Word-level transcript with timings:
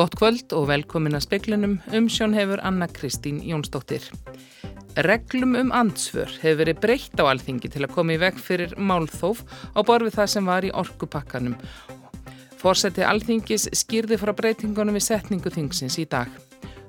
Gott 0.00 0.14
kvöld 0.16 0.52
og 0.56 0.70
velkomin 0.70 1.12
að 1.12 1.26
speklinum 1.26 1.72
um 1.92 2.06
sjón 2.08 2.32
hefur 2.32 2.62
Anna 2.64 2.86
Kristín 2.88 3.42
Jónsdóttir. 3.44 4.06
Reglum 5.04 5.52
um 5.60 5.74
ansvör 5.76 6.30
hefur 6.40 6.62
verið 6.62 6.80
breytt 6.80 7.20
á 7.20 7.28
alþingi 7.28 7.68
til 7.68 7.82
að 7.84 7.92
koma 7.98 8.14
í 8.14 8.20
veg 8.22 8.38
fyrir 8.40 8.72
málþóf 8.80 9.42
á 9.76 9.84
borfið 9.84 10.16
það 10.16 10.32
sem 10.32 10.48
var 10.48 10.64
í 10.64 10.72
orkupakkanum. 10.72 11.58
Fórseti 12.56 13.04
alþingis 13.04 13.68
skýrði 13.82 14.16
frá 14.22 14.32
breytingunum 14.40 14.96
við 14.96 15.04
setningu 15.10 15.52
þingsins 15.52 16.00
í 16.00 16.08
dag. 16.08 16.32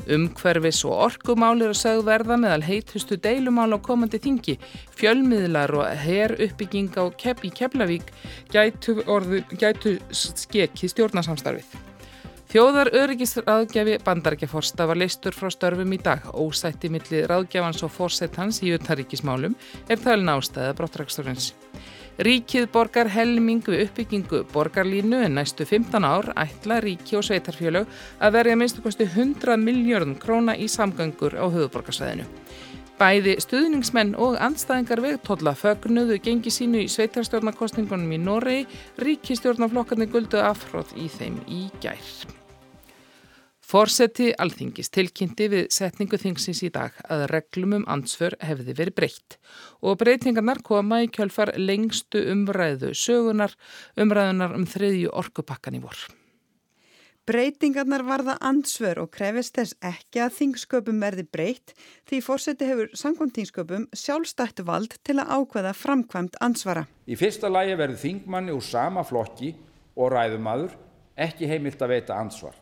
Umhverfis 0.08 0.80
og 0.88 1.04
orkumál 1.10 1.60
eru 1.60 1.76
sögð 1.76 2.08
verða 2.14 2.40
meðal 2.40 2.64
heitustu 2.64 3.20
deilumál 3.20 3.76
á 3.76 3.80
komandi 3.84 4.24
þingi. 4.24 4.56
Fjölmiðlar 4.96 5.76
og 5.76 6.04
her 6.08 6.38
uppbygging 6.40 6.96
á 6.96 7.12
kepp 7.12 7.44
í 7.44 7.52
Keflavík 7.60 8.16
gætu, 8.56 9.02
gætu 9.60 9.98
skekki 10.16 10.96
stjórnarsamstarfið. 10.96 11.91
Þjóðar 12.52 12.90
öryggisráðgjafi 13.00 13.94
bandarækjaforsta 14.04 14.84
var 14.90 14.98
leistur 15.00 15.32
frá 15.32 15.48
störfum 15.54 15.94
í 15.96 15.98
dag. 16.04 16.26
Ósætti 16.36 16.90
milli 16.92 17.22
ráðgjafans 17.24 17.80
og 17.88 17.94
fórsetans 17.96 18.58
í 18.68 18.74
utanríkismálum 18.76 19.54
er 19.88 20.02
þölin 20.02 20.34
ástæða 20.34 20.74
brottræksturins. 20.76 21.54
Ríkið 22.20 22.68
borgar 22.74 23.08
helming 23.08 23.64
við 23.64 23.86
uppbyggingu 23.86 24.42
borgarlínu 24.52 25.22
en 25.30 25.40
næstu 25.40 25.64
15 25.70 26.04
ár 26.04 26.28
ætla 26.36 26.82
ríki 26.84 27.16
og 27.16 27.24
sveitarfjölög 27.24 27.88
að 28.20 28.36
verja 28.36 28.58
minnstu 28.60 28.84
kosti 28.84 29.08
100 29.08 29.56
miljardum 29.56 30.18
króna 30.20 30.58
í 30.60 30.68
samgöngur 30.68 31.40
á 31.40 31.48
höfuborgarsvæðinu. 31.48 32.28
Bæði 33.00 33.38
stuðningsmenn 33.42 34.12
og 34.20 34.36
anstæðingar 34.44 35.00
vegtólla 35.08 35.56
fögnuðu 35.56 36.20
gengi 36.20 36.52
sínu 36.52 36.84
í 36.84 36.92
sveitarstjórnarkostningunum 36.92 38.12
í 38.12 38.20
Noregi, 38.20 38.68
ríkistjórnarflokkarnir 39.00 40.12
guldu 40.12 40.44
afhróð 40.44 40.94
í 41.00 41.08
þeim 41.16 41.42
í 41.48 41.64
gær. 41.80 42.06
Forseti 43.72 44.34
alþingis 44.36 44.90
tilkynnti 44.92 45.46
við 45.48 45.68
setningu 45.72 46.18
þingsins 46.20 46.60
í 46.68 46.70
dag 46.76 46.96
að 47.08 47.22
reglum 47.32 47.78
um 47.78 47.84
ansför 47.94 48.34
hefði 48.44 48.74
verið 48.76 48.96
breytt 48.98 49.36
og 49.80 49.94
breytingarnar 50.02 50.60
koma 50.68 50.98
í 51.06 51.08
kjölfar 51.08 51.54
lengstu 51.56 52.20
umræðu 52.34 52.90
sögunar 53.00 53.54
umræðunar 53.96 54.58
um 54.58 54.66
þriðju 54.68 55.14
orkupakkan 55.22 55.78
í 55.78 55.80
vor. 55.86 56.02
Breytingarnar 57.30 58.04
varða 58.04 58.36
ansvör 58.44 59.00
og 59.06 59.14
krefist 59.16 59.56
þess 59.56 59.78
ekki 59.88 60.20
að 60.26 60.36
þingsköpum 60.42 61.00
verði 61.06 61.24
breytt 61.32 61.72
því 62.10 62.20
fórseti 62.26 62.68
hefur 62.68 62.92
samkvæmt 63.04 63.40
þingsköpum 63.40 63.86
sjálfstætt 64.02 64.60
vald 64.68 64.98
til 65.00 65.16
að 65.22 65.32
ákveða 65.38 65.72
framkvæmt 65.80 66.36
ansvara. 66.44 66.84
Í 67.08 67.16
fyrsta 67.16 67.48
lægi 67.48 67.80
verður 67.80 68.04
þingmanni 68.04 68.58
úr 68.58 68.68
sama 68.68 69.06
flokki 69.08 69.54
og 69.96 70.12
ræðumadur 70.12 70.76
ekki 71.16 71.48
heimilt 71.48 71.80
að 71.80 71.96
veita 71.96 72.20
ansvar. 72.20 72.60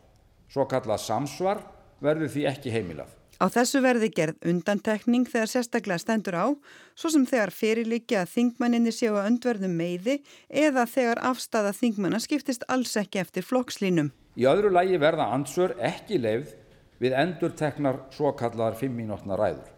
Svo 0.50 0.66
kallað 0.66 1.04
samsvar 1.04 1.64
verður 2.02 2.32
því 2.34 2.46
ekki 2.50 2.74
heimilað. 2.74 3.16
Á 3.40 3.48
þessu 3.48 3.80
verði 3.80 4.10
gerð 4.12 4.42
undantekning 4.50 5.24
þegar 5.24 5.48
sérstaklega 5.48 6.02
stendur 6.02 6.36
á, 6.36 6.46
svo 6.92 7.08
sem 7.08 7.22
þegar 7.24 7.54
fyrirlikja 7.56 8.24
að 8.26 8.34
þingmanninni 8.34 8.92
séu 8.92 9.14
að 9.16 9.30
öndverðum 9.30 9.78
meiði 9.78 10.18
eða 10.52 10.84
þegar 10.84 11.22
afstafa 11.30 11.72
þingmanna 11.78 12.20
skiptist 12.20 12.66
alls 12.68 12.92
ekki 13.00 13.22
eftir 13.22 13.46
flokkslínum. 13.48 14.10
Í 14.36 14.44
öðru 14.44 14.74
lægi 14.74 15.00
verða 15.00 15.30
ansvör 15.32 15.72
ekki 15.80 16.20
leið 16.20 16.52
við 17.00 17.16
endur 17.16 17.56
teknar 17.56 18.02
svo 18.12 18.34
kallar 18.36 18.76
fimmínótna 18.76 19.40
ræður. 19.40 19.72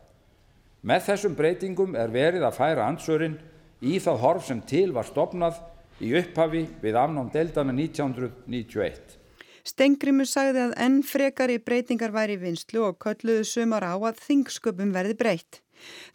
Með 0.82 1.06
þessum 1.12 1.38
breytingum 1.38 1.94
er 1.94 2.10
verið 2.10 2.42
að 2.42 2.58
færa 2.58 2.90
ansvörin 2.90 3.38
í 3.78 4.00
það 4.02 4.22
horf 4.24 4.48
sem 4.48 4.66
til 4.66 4.88
var 4.90 5.06
stopnað 5.06 5.62
í 6.02 6.10
upphafi 6.18 6.66
við 6.82 6.98
afnám 6.98 7.30
deildana 7.30 7.74
1991. 7.78 9.21
Stengrimur 9.62 10.26
sagði 10.26 10.64
að 10.64 10.72
enn 10.84 11.02
frekari 11.06 11.60
breytingar 11.62 12.10
væri 12.14 12.38
vinslu 12.40 12.82
og 12.88 12.96
kölluðu 13.02 13.44
sumar 13.46 13.86
á 13.86 13.94
að 13.94 14.18
þingsköpum 14.24 14.90
verði 14.94 15.14
breytt. 15.20 15.60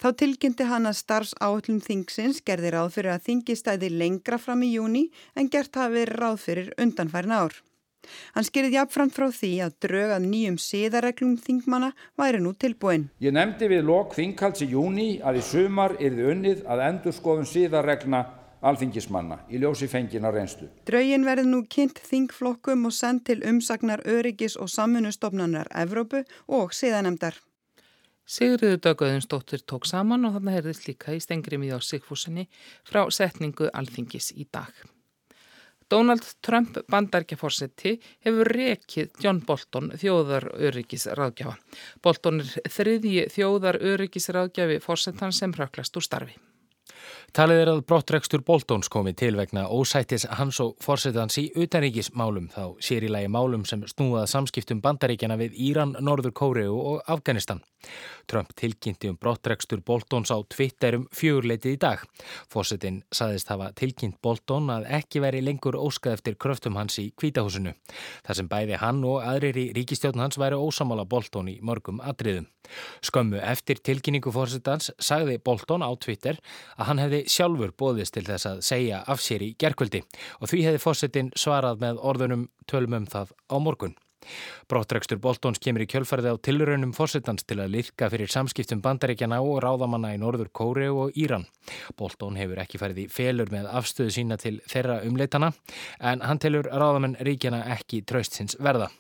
Þá 0.02 0.10
tilkynnti 0.20 0.68
hann 0.68 0.88
að 0.90 1.00
starfs 1.00 1.34
áhullum 1.44 1.80
þingsins 1.84 2.42
gerði 2.48 2.74
ráð 2.76 2.92
fyrir 2.98 3.16
að 3.16 3.26
þingi 3.28 3.56
stæði 3.60 3.90
lengra 3.94 4.40
fram 4.40 4.64
í 4.68 4.74
júni 4.76 5.08
en 5.36 5.50
gert 5.52 5.80
hafi 5.80 6.06
ráð 6.12 6.38
fyrir 6.44 6.70
undanfærin 6.80 7.36
ár. 7.36 7.56
Hann 8.36 8.48
skýrði 8.48 8.78
jafnframt 8.78 9.16
frá 9.16 9.28
því 9.36 9.52
að 9.66 9.78
drögað 9.84 10.28
nýjum 10.28 10.58
síðareglum 10.64 11.36
þingmana 11.44 11.92
væri 12.20 12.40
nú 12.44 12.54
tilbúin. 12.56 13.08
Ég 13.24 13.36
nefndi 13.36 13.68
við 13.72 13.88
lok 13.90 14.16
þinghalds 14.16 14.64
í 14.64 14.70
júni 14.72 15.08
að 15.20 15.42
í 15.42 15.46
sumar 15.50 15.98
yrði 16.00 16.30
unnið 16.34 16.64
að 16.68 16.84
endur 16.88 17.16
skoðum 17.18 17.50
síðaregna 17.50 18.24
alþingismanna 18.62 19.40
í 19.50 19.62
ljósi 19.62 19.90
fengina 19.92 20.32
reynslu. 20.34 20.70
Draugin 20.90 21.26
verði 21.28 21.48
nú 21.52 21.64
kynnt 21.70 22.02
þingflokkum 22.04 22.88
og 22.90 22.96
send 22.96 23.26
til 23.30 23.42
umsagnar 23.46 24.04
öryggis 24.08 24.58
og 24.58 24.72
samfunustofnanar 24.74 25.70
Evrópu 25.84 26.24
og 26.48 26.74
síðanemdar. 26.74 27.38
Sigriður 28.28 28.82
Dögauðinsdóttir 28.84 29.62
tók 29.64 29.88
saman 29.88 30.28
og 30.28 30.36
þannig 30.36 30.58
herðist 30.58 30.88
líka 30.90 31.16
í 31.16 31.22
stengrimi 31.24 31.72
á 31.72 31.80
Sigfúsinni 31.80 32.50
frá 32.84 33.06
setningu 33.08 33.70
alþingis 33.72 34.34
í 34.36 34.44
dag. 34.52 34.74
Donald 35.88 36.26
Trump 36.44 36.76
bandarkjaforsetti 36.92 37.94
hefur 38.26 38.52
rekið 38.52 39.14
John 39.24 39.40
Bolton 39.48 39.94
þjóðar 39.96 40.50
öryggisráðgjafa. 40.60 41.56
Bolton 42.04 42.44
er 42.44 42.52
þriðji 42.68 43.30
þjóðar 43.32 43.80
öryggisráðgjafi 43.94 44.82
forsettan 44.84 45.32
sem 45.32 45.56
röklast 45.56 45.96
úr 45.96 46.04
starfi. 46.04 46.36
Talið 47.36 47.60
er 47.62 47.70
að 47.70 47.82
brottrekstur 47.90 48.42
Boltóns 48.48 48.88
komi 48.90 49.12
til 49.18 49.36
vegna 49.38 49.66
ósættis 49.68 50.24
hans 50.40 50.62
og 50.64 50.78
fórsetans 50.82 51.36
í 51.42 51.50
utanríkismálum 51.60 52.48
þá 52.54 52.64
sér 52.82 53.06
í 53.06 53.12
lagi 53.12 53.30
málum 53.30 53.66
sem 53.68 53.84
snúað 53.92 54.30
samskiptum 54.32 54.80
bandaríkjana 54.82 55.38
við 55.38 55.60
Íran, 55.68 55.98
Norður 56.00 56.34
Kóreu 56.34 56.72
og 56.78 57.04
Afganistan. 57.06 57.62
Trump 58.28 58.52
tilkynnti 58.58 59.12
um 59.12 59.18
brottrekstur 59.20 59.84
Boltóns 59.86 60.32
á 60.34 60.38
Twitterum 60.50 61.06
fjúrleitið 61.16 61.78
í 61.78 61.80
dag. 61.80 62.02
Fórsetin 62.52 63.04
saðist 63.14 63.52
hafa 63.52 63.70
tilkynnt 63.78 64.18
Boltón 64.24 64.72
að 64.74 64.90
ekki 64.98 65.22
veri 65.24 65.44
lengur 65.46 65.78
óskað 65.80 66.18
eftir 66.18 66.40
kröftum 66.42 66.80
hans 66.80 66.98
í 67.00 67.10
kvítahúsinu. 67.16 67.76
Það 68.26 68.40
sem 68.42 68.52
bæði 68.52 68.82
hann 68.82 69.04
og 69.08 69.22
aðrir 69.24 69.62
í 69.62 69.70
ríkistjóðn 69.78 70.26
hans 70.26 70.40
væri 70.42 70.60
ósamála 70.60 71.08
Boltón 71.08 71.52
í 71.54 71.60
mörgum 71.62 72.02
atriðum. 72.04 72.50
Skömmu 73.06 73.40
eftir 73.40 73.80
tilkynningu 73.80 74.34
fórsetans 74.36 74.92
sagði 75.00 75.38
Boltón 75.40 75.86
á 75.86 75.92
Twitter 75.96 76.42
að 76.76 76.90
hann 76.90 77.00
hefði 77.00 77.17
sjálfur 77.30 77.74
bóðist 77.78 78.16
til 78.18 78.26
þess 78.28 78.50
að 78.50 78.66
segja 78.68 79.04
af 79.08 79.24
sér 79.24 79.46
í 79.46 79.54
gerkvöldi 79.60 80.04
og 80.40 80.52
því 80.52 80.66
hefði 80.68 80.84
fórsetin 80.84 81.32
svarað 81.36 81.82
með 81.84 82.04
orðunum 82.12 82.50
tölmum 82.70 83.08
það 83.10 83.34
á 83.50 83.56
morgun. 83.58 83.98
Brottrekstur 84.68 85.20
Boltóns 85.24 85.62
kemur 85.64 85.86
í 85.86 85.88
kjölfarið 85.90 86.36
á 86.36 86.44
tilraunum 86.44 86.94
fórsetans 86.96 87.46
til 87.48 87.60
að 87.64 87.74
lirka 87.78 88.10
fyrir 88.12 88.32
samskiptum 88.32 88.82
bandaríkjana 88.84 89.40
og 89.44 89.62
ráðamanna 89.64 90.14
í 90.16 90.20
Norður 90.22 90.52
Kóri 90.52 90.90
og 90.92 91.16
Íran. 91.16 91.48
Boltón 92.00 92.40
hefur 92.40 92.60
ekki 92.64 92.82
farið 92.82 93.06
í 93.06 93.10
felur 93.14 93.52
með 93.54 93.70
afstöðu 93.72 94.16
sína 94.18 94.40
til 94.42 94.58
þeirra 94.68 95.02
umleitana 95.08 95.54
en 96.00 96.24
hann 96.28 96.44
telur 96.44 96.68
ráðamenn 96.68 97.20
ríkjana 97.24 97.64
ekki 97.78 98.04
traustsins 98.08 98.60
verða. 98.60 98.92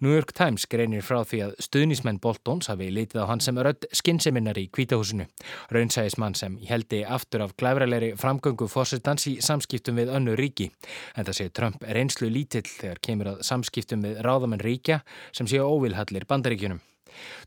New 0.00 0.12
York 0.14 0.34
Times 0.36 0.66
greinir 0.70 1.04
frá 1.06 1.20
því 1.24 1.42
að 1.46 1.54
stuðnismenn 1.66 2.20
Boltons 2.22 2.70
hafi 2.70 2.90
litið 2.94 3.24
á 3.24 3.30
hann 3.30 3.42
sem 3.44 3.58
rödd 3.58 3.86
skinnseminar 3.96 4.58
í 4.60 4.66
kvítahúsinu. 4.72 5.26
Raunsæðismann 5.74 6.36
sem 6.38 6.58
heldi 6.68 7.02
aftur 7.04 7.46
af 7.46 7.56
glæfralegri 7.60 8.12
framgöngu 8.20 8.68
fórsetans 8.70 9.26
í 9.30 9.38
samskiptum 9.44 10.00
við 10.00 10.12
önnu 10.18 10.36
ríki. 10.38 10.70
En 11.16 11.28
það 11.28 11.40
sé 11.40 11.48
Trump 11.54 11.84
reynslu 11.86 12.30
lítill 12.32 12.66
þegar 12.68 13.02
kemur 13.04 13.34
að 13.34 13.42
samskiptum 13.48 14.06
við 14.06 14.22
ráðamenn 14.26 14.64
ríkja 14.64 15.02
sem 15.32 15.48
séu 15.50 15.66
óvilhallir 15.66 16.28
bandaríkjunum. 16.30 16.80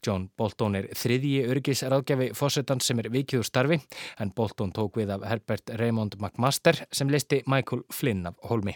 John 0.05 0.29
Bolton 0.37 0.77
er 0.79 0.89
þriðji 0.97 1.45
örgisráðgjafi 1.53 2.29
fósettans 2.37 2.89
sem 2.89 2.99
er 3.03 3.11
vikið 3.13 3.43
úr 3.43 3.49
starfi 3.49 3.79
en 4.19 4.33
Bolton 4.35 4.73
tók 4.75 4.99
við 5.01 5.13
af 5.15 5.25
Herbert 5.29 5.73
Raymond 5.79 6.19
McMaster 6.19 6.83
sem 6.91 7.11
listi 7.11 7.43
Michael 7.47 7.85
Flynn 7.93 8.27
af 8.29 8.37
Holmi. 8.49 8.75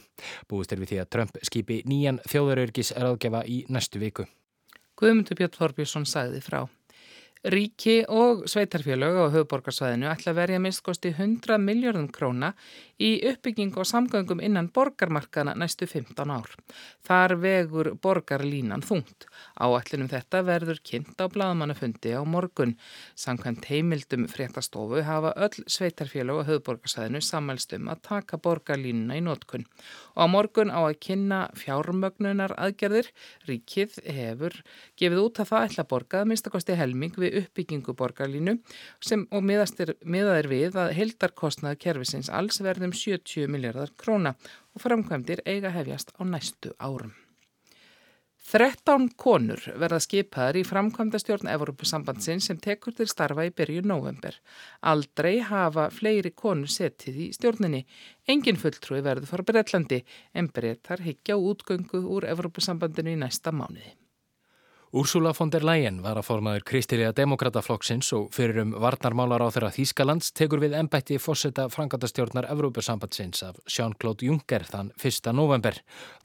Búist 0.49 0.73
er 0.73 0.81
við 0.81 0.93
því 0.93 1.03
að 1.03 1.11
Trump 1.15 1.43
skipi 1.43 1.81
nýjan 1.89 2.21
þjóðarörgisráðgjafa 2.29 3.45
í 3.47 3.63
næstu 3.69 4.01
viku. 4.03 4.27
Guðmundur 4.97 5.37
Björn 5.37 5.53
Þorbjörnsson 5.53 6.09
sagði 6.09 6.41
frá. 6.41 6.65
Ríki 7.47 8.01
og 8.11 8.41
sveitarfélög 8.51 9.15
á 9.23 9.31
höfuborgarsvæðinu 9.31 10.09
ætla 10.11 10.33
að 10.33 10.39
verja 10.41 10.59
mist 10.59 10.81
kosti 10.83 11.13
100 11.13 11.55
miljardum 11.63 12.09
króna 12.11 12.49
í 12.99 13.21
uppbygging 13.29 13.77
og 13.79 13.87
samgöngum 13.87 14.41
innan 14.43 14.67
borgarmarkana 14.75 15.53
næstu 15.55 15.87
15 15.87 16.27
ár. 16.27 16.49
Þar 17.07 17.35
vegur 17.39 17.89
borgarlínan 18.03 18.83
þungt. 18.83 19.29
Áætlinum 19.63 20.09
þetta 20.11 20.41
verður 20.43 20.81
kynnt 20.83 21.23
á 21.23 21.31
bladamannafundi 21.31 22.17
á 22.19 22.21
morgun. 22.27 22.73
Samkvæmt 23.15 23.69
heimildum 23.71 24.27
fréttastofu 24.27 25.05
hafa 25.07 25.31
öll 25.37 25.63
sveitarfélög 25.71 26.43
á 26.43 26.47
höfuborgarsvæðinu 26.51 27.23
sammælstum 27.23 27.87
að 27.87 28.03
taka 28.09 28.41
borgarlínuna 28.43 29.21
í 29.21 29.23
nótkunn. 29.23 29.63
Og 30.19 30.19
á 30.19 30.27
morgun 30.27 30.73
á 30.73 30.83
að 30.83 30.99
kynna 30.99 31.39
fjármögnunar 31.55 32.57
aðgerðir. 32.59 33.07
Ríkið 33.47 34.01
hefur 34.03 34.59
gefið 34.99 35.23
út 35.23 35.39
að 35.45 35.51
það 35.53 35.67
ætla 35.69 35.87
að 35.87 35.91
borgað 35.95 36.29
minnstakosti 36.33 36.75
helming 36.75 37.15
við 37.15 37.36
uppbyggingu 37.41 37.95
borgarlínu 37.97 38.57
sem 39.03 39.27
og 39.31 39.45
miðaðir 39.45 40.51
við 40.51 40.81
að 40.81 40.95
heldarkostnaðu 40.97 41.81
kervisins 41.85 42.31
alls 42.33 42.61
verðum 42.63 42.95
70 42.95 43.47
miljardar 43.51 43.93
króna 43.97 44.35
og 44.73 44.83
framkvæmdir 44.83 45.45
eiga 45.45 45.73
hefjast 45.75 46.13
á 46.17 46.21
næstu 46.25 46.75
árum. 46.77 47.15
13 48.47 49.09
konur 49.19 49.59
verða 49.75 49.97
skipaðar 49.99 50.55
í 50.55 50.61
framkvæmda 50.63 51.19
stjórn 51.19 51.49
Evrópusambandsinn 51.51 52.39
sem 52.39 52.59
tekur 52.63 52.95
til 52.95 53.09
starfa 53.11 53.43
í 53.43 53.51
byrju 53.51 53.83
november. 53.91 54.37
Aldrei 54.87 55.41
hafa 55.43 55.89
fleiri 55.91 56.31
konur 56.31 56.71
setið 56.71 57.19
í 57.25 57.29
stjórninni. 57.35 57.83
Engin 58.31 58.61
fulltrúi 58.61 59.03
verður 59.03 59.33
fara 59.33 59.49
Breitlandi 59.51 59.99
en 60.31 60.47
breytar 60.47 61.03
higgja 61.03 61.35
útgöngu 61.35 62.05
úr 62.07 62.31
Evrópusambandinu 62.31 63.17
í 63.17 63.23
næsta 63.25 63.51
mánuði. 63.51 63.97
Úrsula 64.93 65.33
von 65.35 65.49
der 65.51 65.65
Leyen 65.67 65.97
var 65.99 66.15
að 66.15 66.29
formaður 66.29 66.63
Kristilega 66.69 67.11
demokrataflokksins 67.11 68.07
og 68.15 68.29
fyrir 68.31 68.61
um 68.61 68.69
varnarmálar 68.79 69.43
á 69.43 69.51
þeirra 69.51 69.71
Þýskalands 69.75 70.31
tekur 70.31 70.61
við 70.63 70.77
ennbætti 70.79 71.17
fórseta 71.19 71.65
frangatastjórnar 71.73 72.47
Evrópusambandsins 72.53 73.43
af 73.43 73.59
Jean-Claude 73.67 74.23
Juncker 74.29 74.63
þann 74.63 74.93
1. 74.95 75.27
november. 75.35 75.75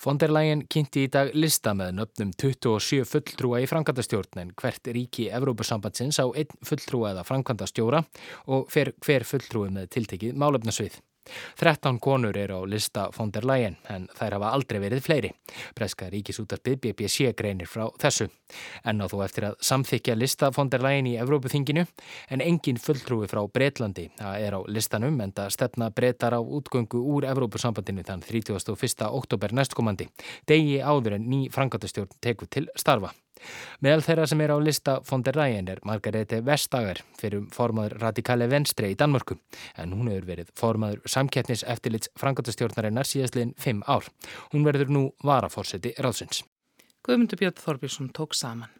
Von 0.04 0.22
der 0.22 0.30
Leyen 0.30 0.62
kynnti 0.70 1.08
í 1.08 1.10
dag 1.10 1.34
lista 1.34 1.74
með 1.74 1.96
nöfnum 1.98 2.30
27 2.38 3.02
fulltrúa 3.10 3.64
í 3.64 3.70
frangatastjórn 3.70 4.44
en 4.44 4.54
hvert 4.54 4.94
ríki 4.94 5.26
Evrópusambandsins 5.34 6.22
á 6.22 6.30
einn 6.30 6.62
fulltrúa 6.62 7.16
eða 7.16 7.26
frankantastjóra 7.26 8.06
og 8.46 8.70
fer 8.70 8.94
hver 9.02 9.26
fulltrúi 9.26 9.74
með 9.74 9.90
tiltekið 9.98 10.38
málefnasvið. 10.38 11.02
13 11.60 11.98
konur 12.02 12.36
eru 12.36 12.58
á 12.58 12.62
lista 12.66 13.08
von 13.16 13.30
der 13.30 13.44
Leyen 13.46 13.76
en 13.88 14.08
þær 14.18 14.38
hafa 14.38 14.50
aldrei 14.56 14.80
verið 14.82 15.04
fleiri. 15.06 15.30
Breska 15.74 16.08
ríkisútarpið 16.10 16.80
BBC 16.82 17.32
greinir 17.38 17.70
frá 17.70 17.86
þessu. 18.02 18.28
En 18.84 19.00
á 19.00 19.06
þó 19.06 19.22
eftir 19.24 19.48
að 19.48 19.58
samþykja 19.62 20.16
lista 20.18 20.50
von 20.50 20.70
der 20.70 20.82
Leyen 20.82 21.06
í 21.06 21.16
Evrópuþinginu 21.22 21.86
en 22.30 22.44
engin 22.44 22.80
fulltrúi 22.82 23.30
frá 23.30 23.42
Breitlandi 23.46 24.08
er 24.18 24.58
á 24.58 24.60
listanum 24.66 25.20
en 25.20 25.32
það 25.32 25.54
stefna 25.56 25.90
breytar 25.90 26.34
á 26.34 26.40
útgöngu 26.40 27.00
úr 27.14 27.28
Evrópusambandinu 27.30 28.04
þann 28.06 28.24
31. 28.26 29.08
oktober 29.08 29.54
næstkomandi. 29.54 30.08
Degi 30.48 30.80
áður 30.82 31.18
en 31.18 31.28
ný 31.30 31.44
frangatastjórn 31.52 32.18
teku 32.20 32.50
til 32.50 32.68
starfa. 32.76 33.12
Meðal 33.84 34.04
þeirra 34.06 34.26
sem 34.30 34.42
er 34.44 34.54
á 34.54 34.58
lista 34.62 34.98
von 35.08 35.24
der 35.26 35.38
Leyen 35.38 35.68
er 35.72 35.82
Margarete 35.88 36.42
Vestager 36.46 37.02
fyrir 37.20 37.46
formaður 37.54 37.98
radikale 38.02 38.48
venstre 38.50 38.92
í 38.92 38.98
Danmörku 38.98 39.38
en 39.76 39.94
hún 39.96 40.10
hefur 40.12 40.28
verið 40.32 40.52
formaður 40.58 41.02
samkettnis 41.06 41.64
eftirlits 41.64 42.12
frangatastjórnarinnar 42.20 43.08
síðastliðin 43.08 43.54
5 43.58 43.84
ár. 43.88 44.08
Hún 44.52 44.66
verður 44.66 44.92
nú 44.92 45.04
varafórseti 45.24 45.94
ráðsins. 45.98 46.44
Guðmundur 47.02 47.40
Björn 47.40 47.58
Þorbjörnsson 47.58 48.12
tók 48.14 48.36
saman. 48.38 48.70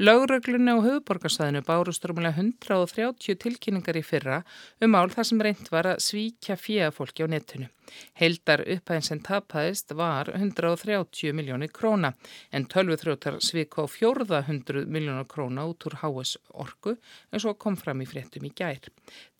Lauröglunni 0.00 0.72
á 0.72 0.80
höfuborgarsvæðinu 0.80 1.60
bárust 1.66 2.06
rúmulega 2.08 2.40
130 2.40 3.36
tilkynningar 3.42 3.98
í 4.00 4.02
fyrra 4.02 4.38
um 4.80 4.96
ál 4.96 5.12
þar 5.12 5.28
sem 5.28 5.42
reynd 5.44 5.68
var 5.70 5.90
að 5.90 6.00
svíkja 6.00 6.56
fíafólki 6.56 7.22
á 7.22 7.28
netinu. 7.28 7.68
Heildar 8.18 8.62
upphæðin 8.74 9.06
sem 9.06 9.20
tapaðist 9.24 9.92
var 9.98 10.30
130 10.34 11.34
miljónir 11.36 11.72
króna 11.74 12.12
en 12.54 12.66
tölvuþrjótar 12.70 13.40
svika 13.44 13.84
á 13.84 13.86
fjórða 13.90 14.42
100 14.46 14.86
miljónar 14.86 15.26
króna 15.28 15.66
út 15.70 15.86
úr 15.88 15.98
HS 16.02 16.36
orgu 16.64 16.94
en 17.32 17.42
svo 17.42 17.54
kom 17.54 17.76
fram 17.80 18.02
í 18.04 18.08
fréttum 18.08 18.46
í 18.48 18.52
gær. 18.54 18.88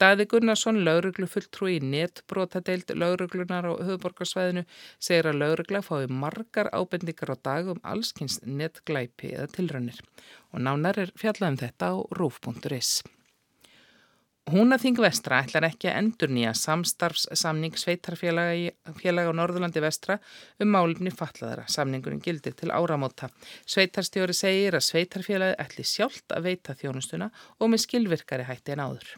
Daði 0.02 0.26
Gunnarsson, 0.32 0.82
lauruglu 0.86 1.28
fulltrú 1.30 1.70
í 1.72 1.78
netbrótadeild 1.84 2.92
lauruglunar 2.98 3.70
á 3.70 3.72
höfuborgarsvæðinu 3.78 4.66
segir 4.98 5.30
að 5.30 5.40
laurugla 5.44 5.82
fái 5.86 6.06
margar 6.10 6.72
ábendingar 6.74 7.34
á 7.34 7.36
dag 7.50 7.72
um 7.74 7.82
allskynns 7.82 8.40
netglæpi 8.44 9.34
eða 9.36 9.50
tilrönnir 9.56 10.02
og 10.52 10.60
nánar 10.66 10.98
er 11.06 11.16
fjallað 11.16 11.54
um 11.54 11.60
þetta 11.64 11.92
á 11.92 11.94
rúf.is. 12.18 13.02
Húnaþing 14.52 14.99
vestra 15.00 15.38
ætlar 15.40 15.64
ekki 15.64 15.88
að 15.88 15.94
endur 15.96 16.32
nýja 16.37 16.50
samstarfssamning 16.60 17.72
sveitarfélaga 17.81 19.31
á 19.32 19.32
Norðurlandi 19.38 19.81
vestra 19.81 20.19
um 20.60 20.69
málumni 20.75 21.08
fatlaðara. 21.08 21.64
Samningurinn 21.72 22.20
gildir 22.20 22.52
til 22.58 22.69
áramóta. 22.69 23.31
Sveitarstjóri 23.64 24.37
segir 24.37 24.76
að 24.76 24.84
sveitarfélagi 24.90 25.56
ætli 25.64 25.87
sjálft 25.88 26.37
að 26.37 26.50
veita 26.50 26.76
þjónustuna 26.76 27.31
og 27.32 27.72
með 27.72 27.84
skilvirkari 27.87 28.44
hætti 28.50 28.76
en 28.76 28.84
áður. 28.84 29.14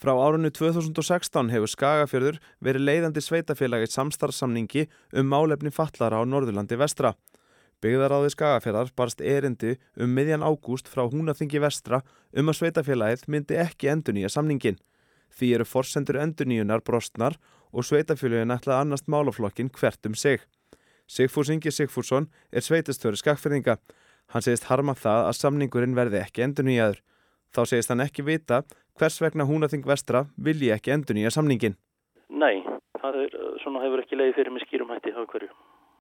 Frá 0.00 0.14
árunni 0.14 0.54
2016 0.56 1.52
hefur 1.52 1.74
Skagafjörður 1.74 2.40
verið 2.64 2.88
leiðandi 2.88 3.24
sveitarfélagi 3.28 3.90
samstarfssamningi 3.92 4.86
um 5.20 5.28
málefni 5.28 5.74
fatlara 5.74 6.22
á 6.22 6.24
Norðurlandi 6.24 6.80
vestra. 6.80 7.12
Byggðaráði 7.78 8.32
Skagafjörðar 8.34 8.88
barst 8.98 9.20
erindi 9.22 9.76
um 10.02 10.10
miðjan 10.10 10.42
ágúst 10.42 10.88
frá 10.90 11.04
húnaþingi 11.06 11.60
vestra 11.62 12.00
um 12.34 12.50
að 12.50 12.58
sveitafélagið 12.58 13.28
myndi 13.30 13.58
ekki 13.62 13.90
endur 13.92 14.16
nýja 14.16 14.32
samningin. 14.34 14.80
Því 15.30 15.52
eru 15.54 15.66
forsendur 15.68 16.18
endur 16.18 16.48
nýjunar 16.50 16.82
brostnar 16.82 17.38
og 17.70 17.86
sveitafélagin 17.86 18.54
ætlaði 18.56 18.82
annast 18.82 19.06
málaflokkin 19.06 19.70
hvert 19.78 20.10
um 20.10 20.18
sig. 20.18 20.42
Sigfús 21.06 21.52
Ingi 21.54 21.70
Sigfússon 21.70 22.26
er 22.50 22.66
sveitastöru 22.66 23.16
skakfyrðinga. 23.22 23.78
Hann 24.34 24.44
segist 24.44 24.66
harma 24.72 24.96
það 24.98 25.28
að 25.30 25.38
samningurinn 25.38 25.94
verði 25.94 26.18
ekki 26.24 26.48
endur 26.48 26.66
nýjaður. 26.66 26.98
Þá 27.54 27.62
segist 27.70 27.94
hann 27.94 28.02
ekki 28.04 28.26
vita 28.26 28.64
hvers 28.98 29.22
vegna 29.22 29.46
húnaþing 29.46 29.86
vestra 29.86 30.26
vilji 30.36 30.74
ekki 30.74 30.96
endur 30.98 31.14
nýja 31.14 31.30
samningin. 31.38 31.78
Nei, 32.28 32.60
það 32.98 33.22
er, 33.22 33.42
svona 33.62 33.86
hefur 33.86 34.02
ekki 34.02 34.18
leiði 34.18 34.40
fyrir 34.42 34.56
mig 34.56 34.66
skýrum 34.66 34.90
hætti 34.92 35.14
á 35.14 35.22
hverju. 35.22 35.54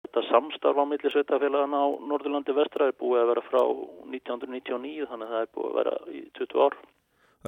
Þetta 0.07 0.21
samstarf 0.29 0.77
á 0.79 0.85
milli 0.87 1.09
sveitafélagana 1.11 1.79
á 1.83 1.87
Norðurlandi 1.99 2.53
vestra 2.55 2.85
er 2.87 2.93
búið 2.95 3.25
að 3.25 3.31
vera 3.33 3.41
frá 3.43 3.59
1999 3.59 5.07
þannig 5.09 5.27
að 5.27 5.33
það 5.33 5.41
er 5.43 5.49
búið 5.57 5.67
að 5.67 5.75
vera 5.81 5.95
í 6.07 6.21
20 6.39 6.61
ár. 6.63 6.77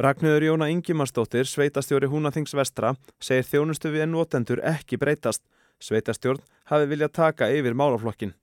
Ragnhjóður 0.04 0.46
Jóna 0.46 0.68
Ingimarsdóttir, 0.74 1.48
sveitastjóri 1.48 2.10
Húnaþings 2.12 2.52
vestra, 2.60 2.92
segir 3.24 3.48
þjónustu 3.48 3.94
við 3.94 4.04
ennotendur 4.10 4.60
ekki 4.74 5.00
breytast. 5.00 5.46
Sveitastjórn 5.80 6.44
hafi 6.68 6.92
viljað 6.92 7.16
taka 7.16 7.48
yfir 7.56 7.80
málaflokkin. 7.80 8.36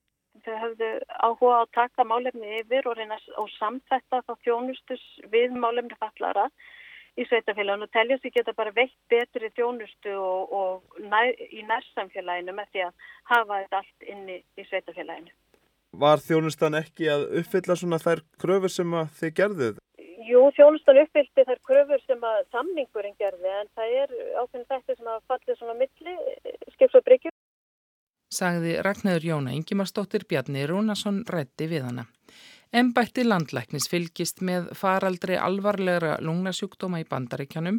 Þau 0.46 0.56
hafðu 0.62 0.90
áhuga 1.20 1.60
að 1.60 1.70
taka 1.76 2.08
málefni 2.08 2.56
yfir 2.62 2.88
og 2.88 2.96
reyna 2.96 3.20
og 3.36 3.52
samþetta 3.58 4.24
þá 4.24 4.32
þjónustus 4.48 5.04
við 5.28 5.52
málefni 5.60 6.00
fallara 6.00 6.48
í 7.16 7.24
sveitafélaginu 7.28 7.86
og 7.86 7.92
telja 7.94 8.18
sig 8.20 8.34
geta 8.34 8.52
bara 8.56 8.74
veitt 8.76 8.96
betri 9.10 9.50
þjónustu 9.56 10.12
og, 10.16 10.52
og 10.52 11.00
næ, 11.00 11.32
í 11.32 11.64
nærsamfélaginu 11.68 12.54
með 12.56 12.70
því 12.72 12.84
að 12.86 13.08
hafa 13.32 13.60
þetta 13.62 13.80
allt 13.82 14.08
inni 14.12 14.38
í 14.42 14.66
sveitafélaginu. 14.68 15.32
Var 15.96 16.20
þjónustan 16.20 16.76
ekki 16.76 17.08
að 17.08 17.26
uppfylla 17.40 17.76
svona 17.80 17.98
þær 18.02 18.22
kröfur 18.42 18.72
sem 18.72 18.96
þið 19.20 19.34
gerðuð? 19.40 19.78
Jú, 20.26 20.42
þjónustan 20.56 21.00
uppfyldi 21.04 21.44
þær 21.48 21.60
kröfur 21.68 22.02
sem 22.04 22.24
að 22.26 22.40
samningurinn 22.52 23.16
gerði 23.20 23.52
en 23.62 23.70
það 23.78 23.94
er 24.02 24.14
ákveðin 24.42 24.68
þetta 24.74 24.96
sem 24.98 25.10
að 25.12 25.22
fallið 25.30 25.60
svona 25.60 25.76
milli 25.78 26.16
skips 26.74 26.98
og 26.98 27.06
bryggjum. 27.06 27.36
Sagði 28.36 28.74
Ragnæður 28.82 29.28
Jóna 29.30 29.54
Ingimarsdóttir 29.54 30.26
Bjarni 30.28 30.66
Rúnarsson 30.66 31.22
rætti 31.30 31.70
við 31.70 31.86
hana. 31.86 32.08
Embætti 32.76 33.22
landlæknis 33.24 33.86
fylgist 33.88 34.42
með 34.44 34.66
faraldri 34.76 35.38
alvarlegra 35.40 36.18
lungnasjúkdóma 36.20 36.98
í 37.00 37.06
bandaríkjanum. 37.08 37.78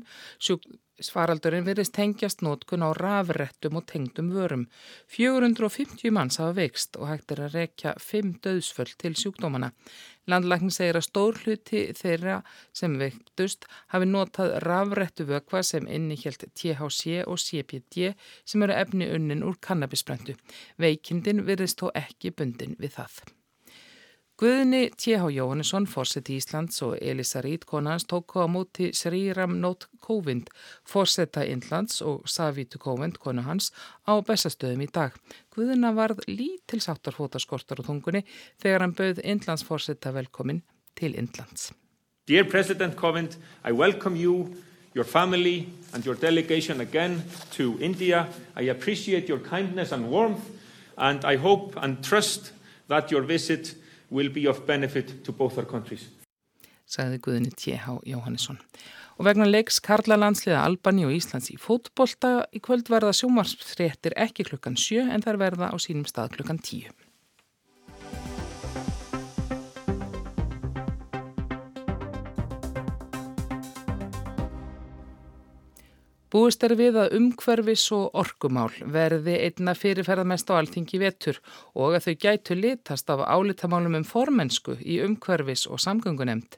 Faraldurinn 1.05 1.67
verist 1.67 1.93
tengjast 1.93 2.41
nótkun 2.41 2.81
á 2.81 2.89
rafrettum 2.97 3.77
og 3.77 3.85
tengdum 3.91 4.31
vörum. 4.33 4.63
450 5.13 6.09
manns 6.17 6.39
hafa 6.41 6.57
veikst 6.57 6.97
og 6.97 7.11
hægt 7.11 7.35
er 7.35 7.43
að 7.45 7.59
rekja 7.59 7.93
5 8.01 8.33
döðsföll 8.41 8.95
til 8.97 9.13
sjúkdómana. 9.13 9.69
Landlæknin 10.25 10.73
segir 10.73 10.97
að 10.97 11.05
stór 11.11 11.37
hluti 11.43 11.85
þeirra 12.01 12.41
sem 12.73 12.97
veiktust 12.97 13.69
hafi 13.93 14.09
notað 14.09 14.57
rafrettu 14.65 15.29
vökva 15.29 15.61
sem 15.61 15.85
innihjalt 15.85 16.49
THC 16.57 17.21
og 17.27 17.37
CPD 17.37 18.15
sem 18.41 18.65
eru 18.65 18.81
efni 18.81 19.13
unnin 19.13 19.45
úr 19.45 19.61
kannabisbröndu. 19.61 20.33
Veikindin 20.81 21.45
verist 21.45 21.85
þó 21.85 21.91
ekki 21.93 22.33
bundin 22.33 22.79
við 22.81 22.97
það. 22.97 23.36
Guðni 24.37 24.91
T.H. 24.93 25.31
Jóhannesson, 25.33 25.87
fórseti 25.89 26.35
Íslands 26.37 26.83
og 26.85 26.99
Elisa 27.01 27.41
Rít 27.41 27.63
konans 27.65 28.03
tóku 28.05 28.37
á 28.37 28.45
móti 28.45 28.91
Sriram 28.93 29.55
Nótt 29.57 29.87
Kóvind, 29.97 30.51
fórseta 30.85 31.41
Índlands 31.41 32.03
og 32.05 32.29
Savítu 32.29 32.77
Kóvind, 32.77 33.17
konu 33.17 33.41
hans, 33.41 33.71
á 34.05 34.13
bestastöðum 34.21 34.83
í 34.85 34.87
dag. 34.93 35.15
Guðina 35.49 35.89
varð 35.89 36.21
lítil 36.29 36.77
sáttarfótaskortar 36.85 37.81
á 37.81 37.87
tungunni 37.87 38.21
þegar 38.61 38.85
hann 38.85 38.93
bauð 38.93 39.23
Índlands 39.25 39.65
fórseta 39.65 40.13
velkomin 40.13 40.61
til 40.93 41.17
Índlands. 41.17 41.71
Dear 42.29 42.45
President 42.45 42.93
Kovind, 42.93 43.39
I 43.65 43.73
welcome 43.73 44.15
you, 44.15 44.53
your 44.93 45.05
family 45.05 45.65
and 45.95 46.05
your 46.05 46.13
delegation 46.15 46.81
again 46.81 47.23
to 47.57 47.73
India. 47.81 48.27
I 48.55 48.69
appreciate 48.69 49.27
your 49.27 49.41
kindness 49.41 49.91
and 49.91 50.11
warmth 50.11 50.45
and 50.95 51.25
I 51.25 51.37
hope 51.37 51.73
and 51.81 52.03
trust 52.05 52.51
that 52.87 53.09
your 53.09 53.25
visit 53.25 53.73
will 54.09 54.29
be 54.33 54.47
of 54.47 54.65
benefit 54.65 55.23
to 55.23 55.31
both 55.31 55.57
our 55.57 55.65
countries. 55.65 56.07
Sagði 56.87 57.19
Guðinni 57.19 57.51
T.H. 57.51 57.99
Jóhannesson. 58.07 58.61
Og 59.17 59.25
vegna 59.25 59.47
leiks 59.49 59.81
Karla 59.83 60.15
landsliða 60.19 60.61
Albani 60.63 61.07
og 61.07 61.15
Íslands 61.15 61.49
í 61.51 61.57
fótbolta 61.59 62.45
í 62.53 62.61
kvöld 62.63 62.91
verða 62.93 63.15
sjómarsfréttir 63.17 64.15
ekki 64.15 64.45
klukkan 64.47 64.77
7 64.77 65.09
en 65.11 65.25
þær 65.25 65.41
verða 65.41 65.71
á 65.73 65.75
sínum 65.81 66.05
stað 66.07 66.37
klukkan 66.37 66.61
10. 66.61 67.06
Búist 76.27 76.59
er 76.67 76.73
við 76.75 76.97
að 76.99 77.13
umhverfis 77.15 77.85
og 77.95 78.15
orkumál 78.19 78.73
verði 78.91 79.37
einna 79.45 79.71
fyrirferðamest 79.79 80.49
á 80.51 80.59
alþingi 80.59 80.97
vetur 80.99 81.37
og 81.71 81.95
að 81.95 82.07
þau 82.09 82.15
gætu 82.25 82.57
litast 82.57 83.07
af 83.13 83.23
álitamálum 83.23 83.95
um 83.95 84.03
formensku 84.03 84.75
í 84.83 84.97
umhverfis 85.05 85.63
og 85.71 85.79
samgöngunemt. 85.79 86.57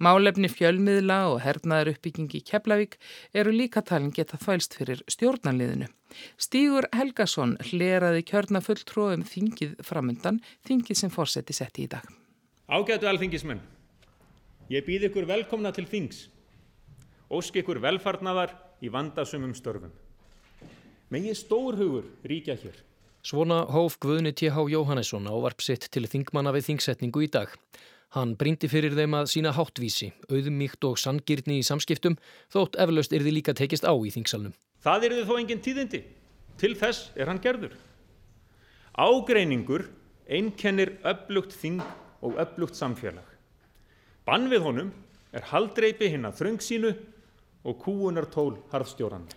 Málefni 0.00 0.48
fjölmiðla 0.48 1.18
og 1.34 1.42
hernaðar 1.44 1.90
uppbyggingi 1.92 2.40
Keflavík 2.48 2.96
eru 3.36 3.52
líka 3.52 3.82
talin 3.84 4.08
geta 4.16 4.40
þvælst 4.40 4.78
fyrir 4.80 5.04
stjórnanliðinu. 5.04 5.90
Stígur 6.40 6.88
Helgason 6.96 7.58
hleraði 7.60 8.24
kjörna 8.24 8.64
fulltróðum 8.64 9.26
þingið 9.28 9.76
framundan, 9.84 10.40
þingið 10.64 11.02
sem 11.02 11.12
fórseti 11.12 11.52
setti 11.52 11.84
í 11.84 11.92
dag. 11.92 12.08
Ágætu 12.72 13.04
alþingismenn, 13.12 13.60
ég 14.72 14.88
býð 14.88 15.10
ykkur 15.10 15.28
velkomna 15.28 15.76
til 15.76 15.84
þings. 15.84 16.30
Ósk 17.28 17.60
ykkur 17.60 17.84
velfarnaðar 17.84 18.56
í 18.80 18.90
vandasumum 18.92 19.52
störfum. 19.56 19.92
Megi 21.10 21.34
stórhugur 21.34 22.06
ríkja 22.24 22.56
hér. 22.60 22.76
Svona 23.22 23.66
hóf 23.68 23.98
Guðni 24.00 24.32
T.H. 24.32 24.56
Jóhannesson 24.72 25.28
ávarp 25.28 25.60
sitt 25.60 25.90
til 25.92 26.06
þingmanna 26.08 26.54
við 26.56 26.70
þingsetningu 26.70 27.26
í 27.26 27.28
dag. 27.32 27.52
Hann 28.16 28.32
brindi 28.38 28.66
fyrir 28.70 28.96
þeim 28.96 29.14
að 29.18 29.28
sína 29.30 29.52
háttvísi, 29.54 30.08
auðmíkt 30.30 30.86
og 30.88 30.96
sangirni 30.98 31.60
í 31.60 31.66
samskiptum, 31.66 32.16
þótt 32.50 32.78
eflaust 32.80 33.12
er 33.14 33.22
þið 33.22 33.36
líka 33.36 33.54
tekist 33.54 33.86
á 33.86 33.92
í 33.94 34.10
þingsalnum. 34.10 34.56
Það 34.82 35.06
er 35.06 35.14
þið 35.18 35.28
þó 35.28 35.34
engin 35.36 35.62
tíðindi. 35.66 36.00
Til 36.58 36.72
þess 36.80 37.12
er 37.14 37.30
hann 37.30 37.42
gerður. 37.44 37.76
Ágreiningur 38.98 39.86
einkennir 40.30 40.96
öflugt 41.06 41.54
þing 41.54 41.84
og 42.24 42.40
öflugt 42.40 42.78
samfélag. 42.78 43.26
Bann 44.26 44.48
við 44.50 44.64
honum 44.66 44.90
er 45.34 45.46
haldreipi 45.52 46.10
hinn 46.10 46.26
að 46.28 46.40
þröngsínu 46.40 46.94
og 47.64 47.78
kúunartól 47.84 48.56
harðstjóran. 48.72 49.28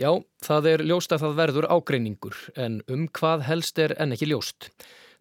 Já, 0.00 0.08
það 0.40 0.68
er 0.70 0.84
ljóst 0.88 1.12
að 1.12 1.26
það 1.26 1.38
verður 1.40 1.68
ágreiningur 1.68 2.36
en 2.56 2.80
um 2.88 3.06
hvað 3.12 3.44
helst 3.48 3.78
er 3.82 3.92
enn 4.00 4.14
ekki 4.16 4.30
ljóst. 4.30 4.70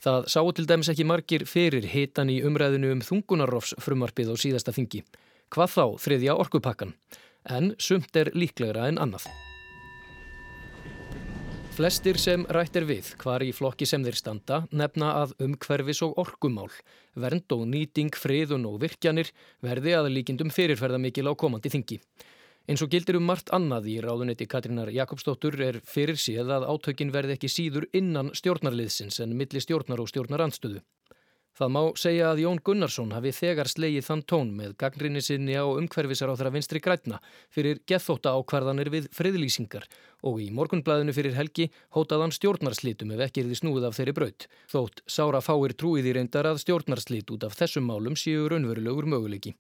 Það 0.01 0.25
sáu 0.33 0.51
til 0.55 0.65
dæmis 0.65 0.89
ekki 0.89 1.05
margir 1.05 1.43
fyrir 1.45 1.85
hitan 1.91 2.31
í 2.31 2.39
umræðinu 2.47 2.95
um 2.95 3.03
þungunarrofs 3.05 3.75
frumarpið 3.83 4.31
á 4.33 4.35
síðasta 4.39 4.73
þingi. 4.73 5.03
Hvað 5.51 5.75
þá 5.75 5.85
þriðja 6.01 6.37
orkupakkan? 6.39 6.95
En 7.45 7.73
sumt 7.77 8.15
er 8.15 8.31
líklegra 8.33 8.87
en 8.89 9.01
annað. 9.01 9.27
Flestir 11.75 12.17
sem 12.19 12.43
rætt 12.51 12.75
er 12.75 12.83
við 12.87 13.13
hvar 13.21 13.43
í 13.43 13.53
flokki 13.55 13.85
sem 13.87 14.03
þeir 14.03 14.17
standa 14.19 14.57
nefna 14.75 15.13
að 15.21 15.31
umhverfis 15.41 16.01
og 16.05 16.17
orkumál, 16.19 16.67
vernd 17.15 17.53
og 17.55 17.63
nýting, 17.71 18.11
friðun 18.11 18.67
og 18.67 18.81
virkjanir 18.83 19.31
verði 19.63 19.95
að 19.97 20.11
líkindum 20.17 20.51
fyrirferða 20.51 20.99
mikil 21.01 21.31
á 21.31 21.33
komandi 21.33 21.71
þingi. 21.71 22.01
Eins 22.69 22.83
og 22.85 22.91
gildir 22.93 23.17
um 23.17 23.25
margt 23.25 23.49
annað 23.55 23.87
í 23.89 23.95
ráðunetti 24.05 24.45
Katrínar 24.45 24.91
Jakobsdóttur 24.93 25.55
er 25.65 25.79
fyrir 25.81 26.19
síð 26.21 26.51
að 26.53 26.67
átökin 26.69 27.09
verði 27.13 27.33
ekki 27.35 27.49
síður 27.49 27.87
innan 27.97 28.29
stjórnarliðsins 28.37 29.17
en 29.23 29.33
milli 29.37 29.63
stjórnar 29.63 30.03
og 30.03 30.11
stjórnarandstöðu. 30.11 30.83
Það 31.57 31.71
má 31.75 31.81
segja 31.99 32.29
að 32.31 32.39
Jón 32.45 32.61
Gunnarsson 32.63 33.11
hafi 33.11 33.33
þegar 33.35 33.67
slegið 33.67 34.05
þann 34.05 34.21
tón 34.29 34.53
með 34.55 34.77
gagnrinni 34.79 35.21
sinni 35.25 35.57
á 35.57 35.65
umhverfisar 35.67 36.31
á 36.31 36.37
þeirra 36.37 36.53
vinstri 36.53 36.79
grætna 36.79 37.19
fyrir 37.51 37.81
gethóta 37.89 38.31
ákvarðanir 38.37 38.93
við 38.93 39.09
friðlýsingar 39.17 39.89
og 40.29 40.39
í 40.39 40.47
morgunblæðinu 40.55 41.17
fyrir 41.17 41.35
helgi 41.35 41.67
hótaðan 41.97 42.31
stjórnarslitum 42.37 43.11
ef 43.17 43.25
ekki 43.27 43.43
er 43.43 43.51
því 43.51 43.59
snúið 43.59 43.89
af 43.89 43.99
þeirri 43.99 44.15
braut. 44.21 44.47
Þótt 44.71 45.03
Sára 45.09 45.41
fáir 45.43 45.75
trúið 45.75 46.13
í 46.13 46.15
reyndar 46.17 46.53
að 46.53 46.61
stjórnarslit 46.63 47.35
út 47.35 47.49
af 47.49 47.57
þessum 47.57 47.89
málum 47.89 48.15
séu 48.15 48.47
raunverulegur 48.47 49.09
möguleiki. 49.11 49.57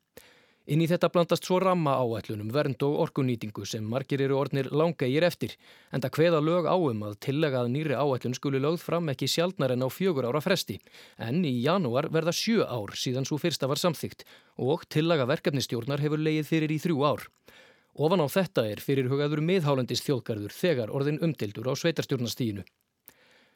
Inn 0.69 0.83
í 0.83 0.85
þetta 0.85 1.09
blandast 1.09 1.47
svo 1.47 1.57
ramma 1.57 1.95
áætlunum 1.97 2.51
vernd 2.53 2.83
og 2.85 2.99
orkunýtingu 3.01 3.63
sem 3.65 3.85
margir 3.89 4.21
eru 4.21 4.35
ornir 4.37 4.67
langegir 4.69 5.25
eftir 5.25 5.55
en 5.89 6.03
það 6.03 6.17
hveða 6.17 6.41
lög 6.45 6.67
áum 6.69 7.01
að 7.07 7.15
tillega 7.25 7.63
að 7.63 7.71
nýri 7.73 7.95
áætlun 7.97 8.37
skuli 8.37 8.61
lögð 8.61 8.83
fram 8.83 9.09
ekki 9.09 9.25
sjálfnar 9.25 9.73
en 9.73 9.81
á 9.81 9.89
fjögur 9.89 10.27
ára 10.29 10.41
fresti 10.45 10.77
en 11.17 11.41
í 11.41 11.55
janúar 11.63 12.11
verða 12.13 12.35
sjö 12.37 12.61
ár 12.61 12.93
síðan 12.93 13.25
svo 13.25 13.39
fyrsta 13.41 13.65
var 13.71 13.81
samþygt 13.81 14.21
og 14.61 14.85
tillega 14.85 15.25
verkefnistjórnar 15.33 16.03
hefur 16.05 16.21
leið 16.21 16.45
fyrir 16.45 16.75
í 16.75 16.77
þrjú 16.83 17.01
ár. 17.09 17.25
Ofan 17.97 18.21
á 18.21 18.27
þetta 18.29 18.67
er 18.69 18.85
fyrirhugaður 18.85 19.41
miðhálendist 19.41 20.05
þjóðgarður 20.05 20.53
þegar 20.53 20.93
orðin 20.93 21.19
umtildur 21.25 21.67
á 21.67 21.73
sveitarstjórnastíginu. 21.73 22.61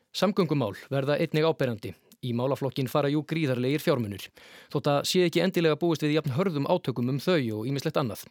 Samgöngumál 0.09 0.73
verða 0.89 1.19
einnig 1.21 1.45
áberandi 1.45 1.93
Í 2.25 2.33
málaflokkin 2.33 2.89
fara 2.89 3.11
jú 3.13 3.21
gríðarlegir 3.29 3.83
fjármunir. 3.83 4.29
Þótt 4.73 4.91
að 4.91 5.01
sé 5.11 5.25
ekki 5.27 5.43
endilega 5.45 5.77
búist 5.77 6.05
við 6.05 6.17
jafn 6.17 6.33
hörðum 6.37 6.69
átökum 6.71 7.11
um 7.13 7.21
þau 7.21 7.37
og 7.59 7.67
ímislegt 7.69 8.01
annað. 8.01 8.25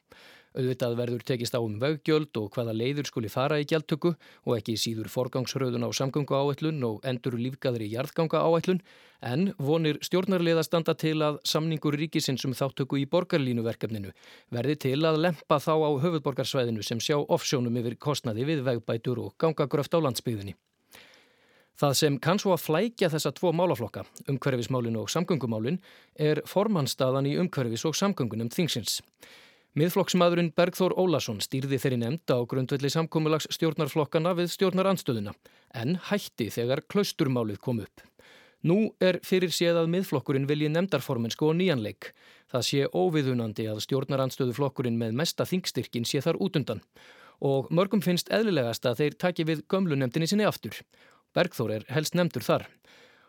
Auðvitað 0.54 0.92
verður 0.94 1.22
tekist 1.26 1.56
á 1.58 1.58
um 1.58 1.80
veggjöld 1.82 2.38
og 2.38 2.52
hvaða 2.54 2.76
leiður 2.78 3.08
skuli 3.08 3.30
fara 3.32 3.56
í 3.58 3.64
gjaldtöku 3.66 4.12
og 4.14 4.52
ekki 4.54 4.76
síður 4.78 5.08
forgangsröðun 5.10 5.82
á 5.82 5.90
samgöngu 5.90 6.30
áætlun 6.30 6.78
og 6.86 7.00
endur 7.10 7.34
lífgaðri 7.40 7.88
jarðganga 7.90 8.38
áætlun 8.38 8.78
en 9.18 9.48
vonir 9.58 9.98
stjórnarlega 10.06 10.62
standa 10.62 10.94
til 10.94 11.16
að 11.26 11.40
samningur 11.50 11.98
ríkisins 11.98 12.46
um 12.46 12.54
þáttöku 12.54 13.00
í 13.02 13.08
borgarlínuverkefninu 13.10 14.14
verði 14.54 14.76
til 14.86 15.00
að 15.02 15.18
lempa 15.24 15.58
þá 15.58 15.74
á 15.74 15.90
höfuðborgarsvæðinu 16.04 16.86
sem 16.86 17.02
sjá 17.02 17.18
offsjónum 17.18 17.82
yfir 17.82 17.98
kostnaði 17.98 18.46
við 18.52 18.62
vegbætur 18.68 19.24
og 19.24 19.34
gangagröft 19.42 19.98
á 19.98 19.98
landsbyðinni. 20.06 20.54
Það 21.74 21.94
sem 21.98 22.16
kann 22.22 22.38
svo 22.38 22.52
að 22.54 22.62
flækja 22.68 23.08
þessa 23.10 23.32
tvo 23.34 23.50
málaflokka, 23.56 24.04
umhverfismálin 24.30 24.98
og 25.00 25.08
samgöngumálin, 25.10 25.80
er 26.14 26.38
formannstaðan 26.46 27.26
í 27.26 27.34
umhverfis 27.42 27.82
og 27.88 27.96
samgöngunum 27.98 28.52
þingsins. 28.54 29.00
Miðflokksmaðurinn 29.74 30.52
Bergþór 30.54 30.92
Ólason 30.94 31.40
stýrði 31.42 31.80
þeirri 31.82 31.96
nefnd 31.98 32.30
á 32.30 32.38
grundvelli 32.46 32.92
samkómulags 32.94 33.48
stjórnarflokkana 33.56 34.36
við 34.38 34.52
stjórnarandstöðuna, 34.52 35.32
en 35.74 35.96
hætti 36.12 36.46
þegar 36.54 36.84
klausturmálið 36.86 37.58
kom 37.58 37.80
upp. 37.82 38.04
Nú 38.62 38.94
er 39.02 39.18
fyrir 39.26 39.50
séð 39.50 39.80
að 39.82 39.90
miðflokkurinn 39.96 40.46
vilji 40.46 40.70
nefndarformensku 40.70 41.50
og 41.50 41.58
nýjanleik. 41.58 42.12
Það 42.54 42.66
sé 42.68 42.86
óviðunandi 42.94 43.66
að 43.72 43.82
stjórnarandstöðuflokkurinn 43.88 45.00
með 45.00 45.18
mesta 45.18 45.42
þingstyrkin 45.42 46.06
sé 46.06 46.22
þar 46.22 46.38
útundan. 46.38 46.84
Og 47.42 47.66
mörgum 47.74 48.00
finnst 48.00 48.30
eðlilegast 48.32 48.86
að 48.86 49.02
þeir 49.02 49.18
taki 49.20 49.44
við 49.50 49.66
gömlu 49.68 49.98
nefndinni 49.98 50.30
sinni 50.30 50.46
aftur 50.46 50.78
Bergþór 51.34 51.72
er 51.74 51.86
helst 51.90 52.14
nefndur 52.14 52.44
þar. 52.46 52.66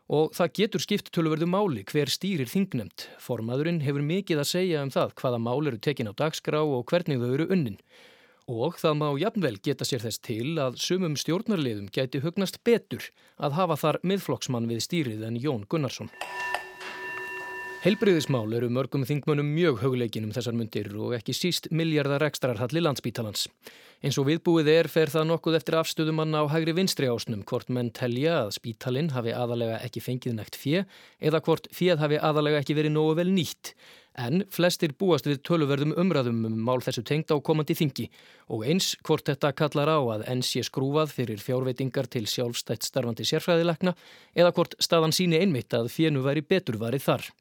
Og 0.05 0.35
það 0.37 0.51
getur 0.59 0.83
skipt 0.83 1.07
tölverðu 1.15 1.47
máli 1.49 1.81
hver 1.89 2.11
stýrir 2.13 2.49
þingnemt. 2.49 3.07
Formaðurinn 3.17 3.81
hefur 3.81 4.05
mikið 4.05 4.43
að 4.43 4.51
segja 4.51 4.83
um 4.85 4.91
það 4.93 5.15
hvaða 5.21 5.39
mál 5.41 5.61
eru 5.65 5.79
tekin 5.81 6.11
á 6.11 6.13
dagskrá 6.13 6.61
og 6.61 6.85
hvernig 6.91 7.17
þau 7.23 7.31
eru 7.33 7.47
unnin. 7.49 7.79
Og 8.45 8.77
það 8.77 8.99
má 8.99 9.07
jafnvel 9.17 9.55
geta 9.65 9.87
sér 9.89 10.05
þess 10.05 10.21
til 10.21 10.59
að 10.61 10.77
sumum 10.77 11.15
stjórnarliðum 11.17 11.89
geti 11.89 12.21
hugnast 12.21 12.61
betur 12.61 13.09
að 13.41 13.57
hafa 13.57 13.79
þar 13.81 13.99
miðflokksmann 14.05 14.69
við 14.69 14.85
stýrið 14.85 15.25
en 15.25 15.41
Jón 15.41 15.65
Gunnarsson. 15.65 16.13
Helbriðismál 17.85 18.49
eru 18.57 18.65
mörgum 18.73 19.03
þingmönnum 19.05 19.51
mjög 19.53 19.75
höguleikin 19.83 20.23
um 20.25 20.31
þessar 20.33 20.55
myndir 20.57 20.87
og 20.97 21.11
ekki 21.13 21.35
síst 21.37 21.67
miljardar 21.69 22.23
ekstrarhalli 22.25 22.81
landsbítalans. 22.81 23.43
Eins 24.01 24.17
og 24.17 24.25
viðbúið 24.25 24.71
er 24.73 24.89
fer 24.89 25.11
það 25.13 25.27
nokkuð 25.29 25.57
eftir 25.59 25.77
afstöðumanna 25.77 26.41
á 26.41 26.49
hægri 26.49 26.73
vinstri 26.79 27.11
ásnum 27.13 27.43
hvort 27.45 27.69
menn 27.69 27.91
telja 27.93 28.39
að 28.39 28.55
spítalinn 28.57 29.11
hafi 29.13 29.35
aðalega 29.37 29.77
ekki 29.85 30.01
fengið 30.01 30.33
nægt 30.39 30.57
fjö 30.57 30.81
eða 31.21 31.43
hvort 31.45 31.69
fjöð 31.77 32.01
hafi 32.01 32.19
aðalega 32.31 32.63
ekki 32.63 32.79
verið 32.79 32.95
nógu 32.95 33.13
vel 33.21 33.27
nýtt. 33.37 33.75
En 34.17 34.47
flestir 34.49 34.97
búast 34.97 35.29
við 35.29 35.43
töluverðum 35.45 35.93
umræðum 35.93 36.41
um 36.49 36.57
mál 36.65 36.81
þessu 36.81 37.05
tengt 37.05 37.29
á 37.29 37.37
komandi 37.37 37.77
þingi 37.77 38.09
og 38.49 38.65
eins 38.65 38.95
hvort 39.05 39.29
þetta 39.29 39.53
kallar 39.61 39.93
á 39.93 40.01
að 40.17 40.27
enn 40.33 40.41
sé 40.41 40.65
skrúfað 40.65 41.13
fyrir 41.19 41.37
fjárveitingar 41.37 42.09
til 42.09 42.25
sjálfstætt 42.25 42.89
starfandi 42.89 43.29
sérfræðilekna 43.29 43.93
eða 44.33 44.57
hvort 44.57 44.73
staðan 44.81 45.13
síni 45.13 45.37
einmitt 45.37 45.77
að 45.77 45.93
fjönu 45.93 46.25
væri 46.25 46.47
beturvarið 46.49 47.11
þar. 47.11 47.33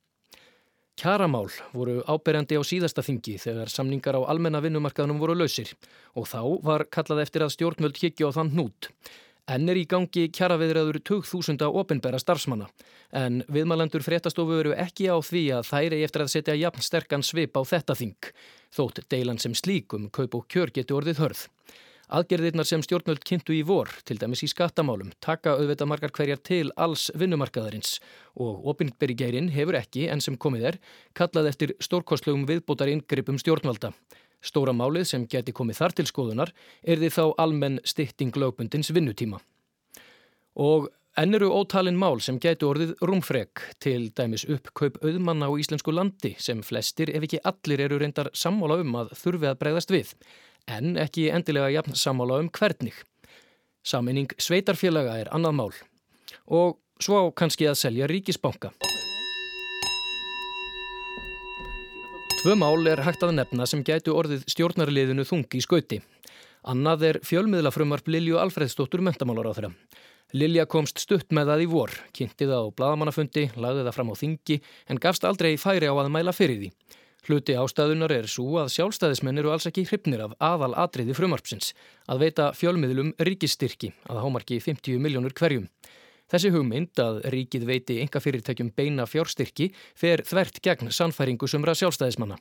Kjaramál 0.94 1.48
voru 1.74 2.04
áberjandi 2.06 2.54
á 2.54 2.62
síðasta 2.62 3.02
þingi 3.02 3.34
þegar 3.42 3.70
samningar 3.72 4.14
á 4.14 4.30
almenna 4.30 4.60
vinnumarkaðnum 4.62 5.18
voru 5.18 5.34
lausir 5.34 5.72
og 6.14 6.28
þá 6.30 6.40
var 6.62 6.84
kallað 6.86 7.24
eftir 7.24 7.42
að 7.42 7.54
stjórnvöld 7.56 7.98
higgja 7.98 8.30
á 8.30 8.36
þann 8.36 8.52
hnút. 8.54 8.90
Enn 9.50 9.68
er 9.68 9.76
í 9.76 9.88
gangi 9.90 10.28
kjaraveðraður 10.32 11.00
2000 11.04 11.66
ofinbæra 11.66 12.20
starfsmanna 12.22 12.70
en 13.10 13.42
viðmælendur 13.50 14.06
fréttastofu 14.06 14.54
veru 14.54 14.76
ekki 14.78 15.10
á 15.10 15.18
því 15.18 15.42
að 15.58 15.66
þær 15.72 15.88
er 15.88 16.04
eftir 16.06 16.24
að 16.24 16.32
setja 16.36 16.56
jafn 16.62 16.86
sterkan 16.86 17.26
svip 17.26 17.58
á 17.58 17.62
þetta 17.66 17.98
þing 17.98 18.30
þótt 18.78 19.02
deilan 19.10 19.42
sem 19.42 19.58
slíkum 19.58 20.06
kaup 20.14 20.38
og 20.38 20.46
kjör 20.46 20.70
getur 20.78 21.02
orðið 21.02 21.24
hörð. 21.24 21.42
Aðgerðirnar 22.12 22.66
sem 22.68 22.82
stjórnvöld 22.84 23.22
kynntu 23.24 23.54
í 23.56 23.62
vor, 23.64 23.88
til 24.04 24.18
dæmis 24.20 24.42
í 24.44 24.48
skattamálum, 24.50 25.14
taka 25.24 25.54
auðvitað 25.56 25.88
margar 25.88 26.12
hverjar 26.12 26.42
til 26.44 26.66
alls 26.76 27.06
vinnumarkaðarins 27.16 27.96
og 28.36 28.66
opinberi 28.74 29.16
geirin 29.16 29.48
hefur 29.54 29.78
ekki, 29.78 30.04
enn 30.12 30.20
sem 30.20 30.36
komið 30.36 30.68
er, 30.72 30.78
kallað 31.16 31.48
eftir 31.54 31.72
stórkostlegum 31.80 32.44
viðbótar 32.50 32.92
inngripum 32.92 33.40
stjórnvalda. 33.40 33.94
Stóra 34.44 34.74
málið 34.76 35.08
sem 35.08 35.24
geti 35.24 35.54
komið 35.56 35.80
þar 35.80 35.96
til 35.96 36.06
skoðunar 36.10 36.52
er 36.84 37.00
því 37.00 37.10
þá 37.16 37.24
almenn 37.40 37.80
stytting 37.88 38.36
lögbundins 38.36 38.92
vinnutíma. 38.92 39.40
Og 40.60 40.90
enn 41.16 41.36
eru 41.38 41.48
ótalinn 41.54 41.96
mál 41.96 42.18
sem 42.20 42.36
geti 42.42 42.66
orðið 42.68 42.96
rúmfreg 43.06 43.62
til 43.80 44.10
dæmis 44.12 44.44
uppkaup 44.50 44.98
auðmanna 45.00 45.48
á 45.48 45.52
íslensku 45.56 45.94
landi 45.94 46.34
sem 46.42 46.60
flestir 46.66 47.14
ef 47.14 47.24
ekki 47.24 47.40
allir 47.48 47.86
eru 47.86 48.00
reyndar 48.02 48.28
sammála 48.36 48.82
um 48.82 48.98
að 49.00 49.14
þurfi 49.22 49.48
að 49.48 49.60
bregðast 49.62 49.94
við 49.94 50.12
en 50.70 50.96
ekki 51.00 51.28
endilega 51.32 51.70
jafn 51.74 51.96
samála 51.98 52.40
um 52.42 52.48
hvernig. 52.48 52.94
Saminning 53.84 54.32
sveitarfélaga 54.40 55.18
er 55.20 55.30
annað 55.34 55.58
mál 55.58 55.72
og 56.46 56.78
svo 57.02 57.30
kannski 57.36 57.68
að 57.68 57.80
selja 57.80 58.08
ríkisbanka. 58.08 58.72
Tvö 62.44 62.56
mál 62.60 62.88
er 62.88 63.00
hægt 63.04 63.22
að 63.24 63.36
nefna 63.38 63.66
sem 63.68 63.84
gætu 63.84 64.12
orðið 64.12 64.44
stjórnarliðinu 64.52 65.24
þungi 65.24 65.60
í 65.60 65.64
skauti. 65.64 66.00
Annað 66.68 67.04
er 67.08 67.18
fjölmiðlafrömmarp 67.24 68.08
Lilju 68.08 68.36
Alfredsdóttur 68.40 69.00
mentamálar 69.04 69.48
á 69.48 69.56
þeirra. 69.56 69.70
Lilja 70.34 70.64
komst 70.66 70.98
stutt 70.98 71.32
með 71.32 71.52
það 71.52 71.62
í 71.62 71.68
vor, 71.70 71.92
kynnti 72.16 72.48
það 72.48 72.68
á 72.68 72.74
bladamannafundi, 72.76 73.44
lagði 73.54 73.84
það 73.86 73.96
fram 73.96 74.12
á 74.12 74.14
þingi 74.18 74.56
en 74.90 75.00
gafst 75.00 75.26
aldrei 75.28 75.54
færi 75.60 75.88
á 75.88 75.94
að 75.94 76.10
mæla 76.12 76.34
fyrir 76.34 76.58
því. 76.58 76.70
Hluti 77.24 77.54
ástæðunar 77.56 78.12
er 78.12 78.26
svo 78.28 78.58
að 78.60 78.74
sjálfstæðismenn 78.74 79.40
eru 79.40 79.52
alls 79.54 79.64
ekki 79.70 79.86
hrifnir 79.88 80.20
af 80.26 80.34
aðal 80.44 80.74
atriði 80.82 81.14
frumarpsins 81.16 81.70
að 82.04 82.24
veita 82.26 82.50
fjölmiðlum 82.52 83.14
ríkistyrki 83.16 83.94
að 84.12 84.20
hámarki 84.20 84.58
50 84.60 85.00
miljónur 85.00 85.32
hverjum. 85.38 85.64
Þessi 86.28 86.50
hugmynd 86.52 87.00
að 87.00 87.22
ríkið 87.32 87.64
veiti 87.68 87.96
enga 88.02 88.20
fyrirtækjum 88.20 88.74
beina 88.76 89.06
fjárstyrki 89.08 89.70
fer 89.96 90.20
þvert 90.28 90.60
gegn 90.64 90.92
sannfæringu 90.92 91.48
sumra 91.48 91.72
sjálfstæðismanna. 91.80 92.36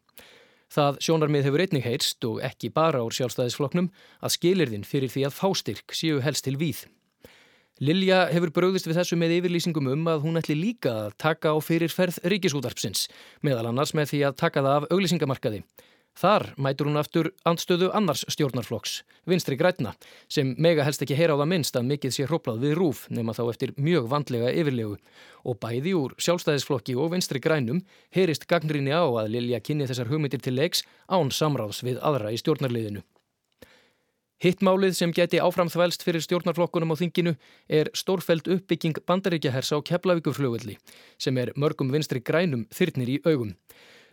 Það 0.74 1.00
sjónarmið 1.06 1.48
hefur 1.48 1.64
einnig 1.64 1.88
heyrst 1.88 2.28
og 2.28 2.44
ekki 2.44 2.74
bara 2.76 3.06
úr 3.08 3.16
sjálfstæðisfloknum 3.16 3.88
að 4.20 4.36
skilirðin 4.36 4.84
fyrir 4.88 5.12
því 5.16 5.28
að 5.30 5.38
fástyrk 5.38 5.96
séu 5.96 6.20
helst 6.26 6.44
til 6.50 6.58
víð. 6.60 6.84
Lilja 7.82 8.28
hefur 8.30 8.52
bröðist 8.54 8.86
við 8.86 9.00
þessu 9.00 9.18
með 9.18 9.32
yfirlýsingum 9.40 9.88
um 9.90 10.04
að 10.12 10.28
hún 10.28 10.38
ætli 10.38 10.54
líka 10.54 10.92
að 11.08 11.16
taka 11.18 11.54
á 11.54 11.58
fyrirferð 11.58 12.20
ríkisútarpsins, 12.30 13.08
meðal 13.42 13.72
annars 13.72 13.96
með 13.98 14.12
því 14.12 14.20
að 14.28 14.36
taka 14.44 14.62
það 14.62 14.76
af 14.76 14.86
auglýsingamarkaði. 14.94 15.64
Þar 16.14 16.44
mætur 16.62 16.86
hún 16.92 17.00
aftur 17.02 17.32
andstöðu 17.50 17.88
annars 17.98 18.22
stjórnarflokks, 18.30 19.00
vinstri 19.26 19.58
grætna, 19.58 19.96
sem 20.30 20.52
mega 20.62 20.86
helst 20.86 21.02
ekki 21.02 21.18
heyra 21.18 21.34
á 21.34 21.42
það 21.42 21.50
minnst 21.50 21.80
að 21.80 21.88
mikill 21.90 22.12
sé 22.14 22.28
hróplað 22.30 22.62
við 22.62 22.76
rúf 22.78 23.08
nema 23.10 23.34
þá 23.34 23.42
eftir 23.48 23.74
mjög 23.82 24.06
vandlega 24.12 24.54
yfirlegu. 24.54 25.00
Og 25.42 25.58
bæði 25.58 25.96
úr 25.98 26.14
sjálfstæðisflokki 26.22 26.94
og 26.94 27.10
vinstri 27.16 27.42
grænum 27.42 27.82
heyrist 28.14 28.46
gagnrinni 28.46 28.94
á 28.94 29.02
að 29.02 29.34
Lilja 29.34 29.64
kynni 29.66 29.90
þessar 29.90 30.14
hugmyndir 30.14 30.46
til 30.46 30.54
leiks 30.60 30.86
án 31.10 31.34
samráðs 31.34 31.82
við 31.82 31.98
aðra 32.06 32.30
í 32.30 32.38
stjórnarliðinu. 32.38 33.02
Hittmálið 34.44 34.98
sem 34.98 35.12
geti 35.16 35.40
áframþvælst 35.40 36.02
fyrir 36.04 36.20
stjórnarflokkunum 36.26 36.92
á 36.92 37.00
þinginu 37.00 37.32
er 37.72 37.88
stórfæld 37.96 38.50
uppbygging 38.52 38.98
bandaríkjahers 39.08 39.72
á 39.72 39.80
Keflavíkuflugvelli 39.88 40.76
sem 41.16 41.38
er 41.40 41.54
mörgum 41.56 41.94
vinstri 41.94 42.20
grænum 42.20 42.66
þyrnir 42.76 43.12
í 43.14 43.16
augum. 43.24 43.54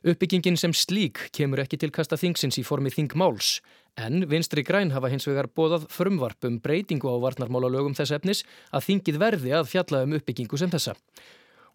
Uppbyggingin 0.06 0.54
sem 0.54 0.70
slík 0.70 1.18
kemur 1.34 1.64
ekki 1.64 1.80
til 1.82 1.90
kasta 1.90 2.14
þingsins 2.14 2.60
í 2.62 2.64
formi 2.64 2.94
þingmáls 2.94 3.56
en 3.98 4.22
vinstri 4.30 4.62
græn 4.62 4.94
hafa 4.94 5.10
hins 5.10 5.26
vegar 5.26 5.50
bóðað 5.50 5.90
frumvarp 5.90 6.46
um 6.46 6.60
breytingu 6.62 7.10
á 7.10 7.18
varnarmála 7.26 7.72
lögum 7.74 7.98
þess 7.98 8.14
efnis 8.14 8.44
að 8.70 8.86
þingið 8.86 9.20
verði 9.26 9.58
að 9.58 9.68
fjalla 9.74 10.04
um 10.06 10.14
uppbyggingu 10.20 10.62
sem 10.62 10.70
þessa. 10.70 10.94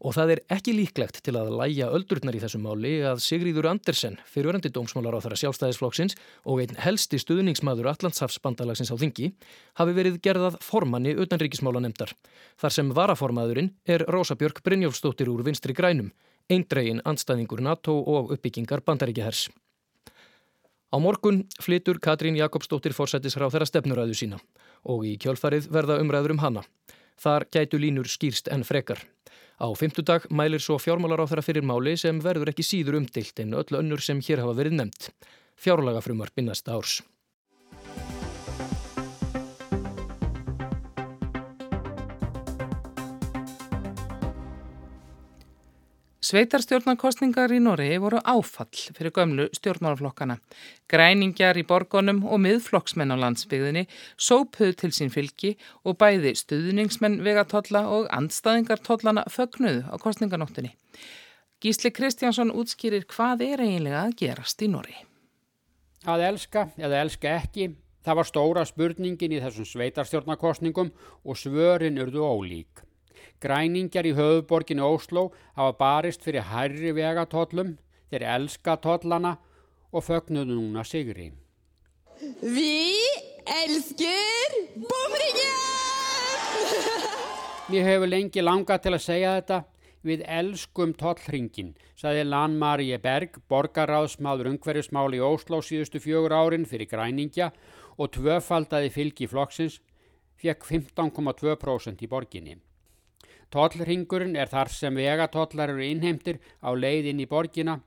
Og 0.05 0.13
það 0.13 0.35
er 0.35 0.39
ekki 0.53 0.75
líklegt 0.77 1.17
til 1.25 1.33
að 1.39 1.47
læja 1.57 1.87
öldurnar 1.89 2.35
í 2.37 2.41
þessu 2.43 2.59
máli 2.61 2.99
að 3.09 3.23
Sigríður 3.25 3.71
Andersen, 3.71 4.19
fyrirverandi 4.29 4.69
dómsmálar 4.69 5.17
á 5.17 5.23
þeirra 5.23 5.39
sjálfstæðisflokksins 5.41 6.13
og 6.45 6.61
einn 6.61 6.77
helsti 6.83 7.17
stuðningsmaður 7.23 7.89
Allandshafsbandalagsins 7.95 8.93
á 8.93 9.01
þingi, 9.01 9.31
hafi 9.81 9.95
verið 9.97 10.19
gerðað 10.21 10.59
formanni 10.61 11.15
utanríkismála 11.17 11.81
nefndar. 11.81 12.13
Þar 12.61 12.75
sem 12.77 12.91
varaformaðurinn 12.93 13.71
er 13.89 14.05
Rósabjörg 14.05 14.61
Brynjólfsdóttir 14.67 15.31
úr 15.33 15.41
vinstri 15.47 15.73
grænum, 15.73 16.13
eindregin 16.53 17.01
anstæðingur 17.01 17.65
NATO 17.65 17.97
og 17.97 18.35
uppbyggingar 18.37 18.85
bandaríkjahers. 18.85 19.47
Á 20.93 21.01
morgun 21.01 21.47
flytur 21.57 21.97
Katrín 21.97 22.37
Jakobsdóttir 22.37 22.93
fórsættisrá 22.93 23.49
þeirra 23.49 23.71
stefnuræðu 23.71 24.21
sína 24.21 24.37
og 24.85 25.01
í 25.09 25.17
kjölfarið 25.17 25.71
verða 25.73 25.97
umræður 25.97 26.37
um 26.37 26.45
hana. 26.45 26.65
Þar 27.17 27.49
gætu 27.49 27.81
línur 27.81 28.05
skýrst 28.05 28.53
en 28.53 28.61
frekar. 28.67 29.01
Á 29.55 29.67
fymtudag 29.71 30.27
mælir 30.27 30.59
svo 30.59 30.75
fjármálar 30.75 31.23
á 31.23 31.29
þeirra 31.31 31.45
fyrir 31.47 31.63
máli 31.63 31.95
sem 31.95 32.19
verður 32.19 32.51
ekki 32.51 32.65
síður 32.67 32.99
umdilt 32.99 33.39
en 33.39 33.55
öll 33.55 33.79
önnur 33.79 34.03
sem 34.03 34.19
hér 34.19 34.43
hafa 34.43 34.57
verið 34.57 34.79
nefnt. 34.81 35.11
Fjárlagafrumar 35.55 36.33
binnast 36.35 36.67
árs. 36.67 36.99
Sveitarstjórnarkostningar 46.25 47.51
í 47.53 47.59
Noregi 47.61 47.99
voru 48.01 48.17
áfall 48.25 48.79
fyrir 48.97 49.11
gömlu 49.13 49.43
stjórnmálaflokkana. 49.53 50.39
Græningjar 50.89 51.59
í 51.61 51.63
borgonum 51.69 52.23
og 52.25 52.39
miðflokksmenn 52.41 53.13
á 53.13 53.17
landsbyggðinni 53.21 53.83
sópuðu 54.17 54.73
til 54.79 54.89
sín 54.97 55.11
fylgi 55.13 55.51
og 55.85 55.99
bæði 56.01 56.31
stuðningsmenn 56.39 57.19
vegatotla 57.27 57.83
og 57.93 58.09
andstaðingartotlana 58.17 59.27
fögnuðu 59.29 59.83
á 59.85 59.95
kostninganóttunni. 60.01 60.73
Gísli 61.61 61.93
Kristjánsson 61.93 62.55
útskýrir 62.57 63.05
hvað 63.11 63.45
er 63.51 63.65
eiginlega 63.67 64.01
að 64.07 64.17
gerast 64.23 64.65
í 64.65 64.71
Noregi. 64.73 65.05
Að 66.09 66.25
elska 66.31 66.65
eða 66.81 67.03
elska 67.05 67.37
ekki, 67.43 67.69
það 68.01 68.21
var 68.21 68.31
stóra 68.31 68.65
spurningin 68.65 69.37
í 69.37 69.45
þessum 69.45 69.69
sveitarstjórnarkostningum 69.75 70.89
og 71.21 71.37
svörin 71.37 72.01
urðu 72.01 72.25
ólík. 72.25 72.84
Græningjar 73.43 74.05
í 74.07 74.13
höfuborginu 74.17 74.85
Ósló 74.87 75.29
hafa 75.55 75.77
barist 75.79 76.23
fyrir 76.25 76.47
hærri 76.51 76.91
vegatollum, 76.95 77.75
þeir 78.09 78.27
elska 78.35 78.77
tollana 78.81 79.37
og 79.91 80.03
fögnuðu 80.07 80.57
núna 80.57 80.83
sigri. 80.87 81.31
Við 82.41 83.21
elskur 83.45 84.59
bomringen! 84.75 85.63
Mér 87.69 87.87
hefur 87.89 88.11
lengi 88.11 88.43
langað 88.43 88.83
til 88.85 88.93
að 88.95 89.05
segja 89.05 89.37
þetta. 89.39 89.63
Við 90.05 90.21
elskum 90.29 90.91
tollringin, 90.93 91.71
saði 91.97 92.27
Lan 92.27 92.59
Marie 92.61 92.99
Berg, 93.01 93.39
borgaráðsmaður 93.49 94.51
ungverjusmáli 94.51 95.17
í 95.17 95.23
Ósló 95.25 95.63
síðustu 95.65 95.97
fjögur 96.03 96.35
árin 96.37 96.67
fyrir 96.69 96.91
græningja 96.91 97.47
og 97.97 98.11
tvöfaldaði 98.13 98.91
fylgi 98.93 99.25
flokksins, 99.31 99.79
fekk 100.37 100.67
15,2% 100.69 102.05
í 102.05 102.11
borginni. 102.11 102.59
Tollringurinn 103.53 104.35
er 104.35 104.49
þar 104.51 104.71
sem 104.73 104.95
vegatollar 104.95 105.73
eru 105.73 105.83
innheimtir 105.85 106.39
á 106.63 106.69
leiðin 106.73 107.21
í 107.23 107.27
borgina. 107.29 107.79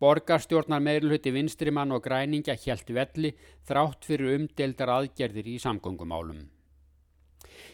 Borgarstjórnar 0.00 0.82
meirulhutti 0.84 1.32
vinstrimann 1.32 1.94
og 1.96 2.02
græningja 2.04 2.56
hjælt 2.60 2.90
velli 2.92 3.32
þrátt 3.68 4.04
fyrir 4.04 4.34
umdeldar 4.36 4.92
aðgerðir 4.92 5.48
í 5.54 5.56
samgöngumálum. 5.62 6.42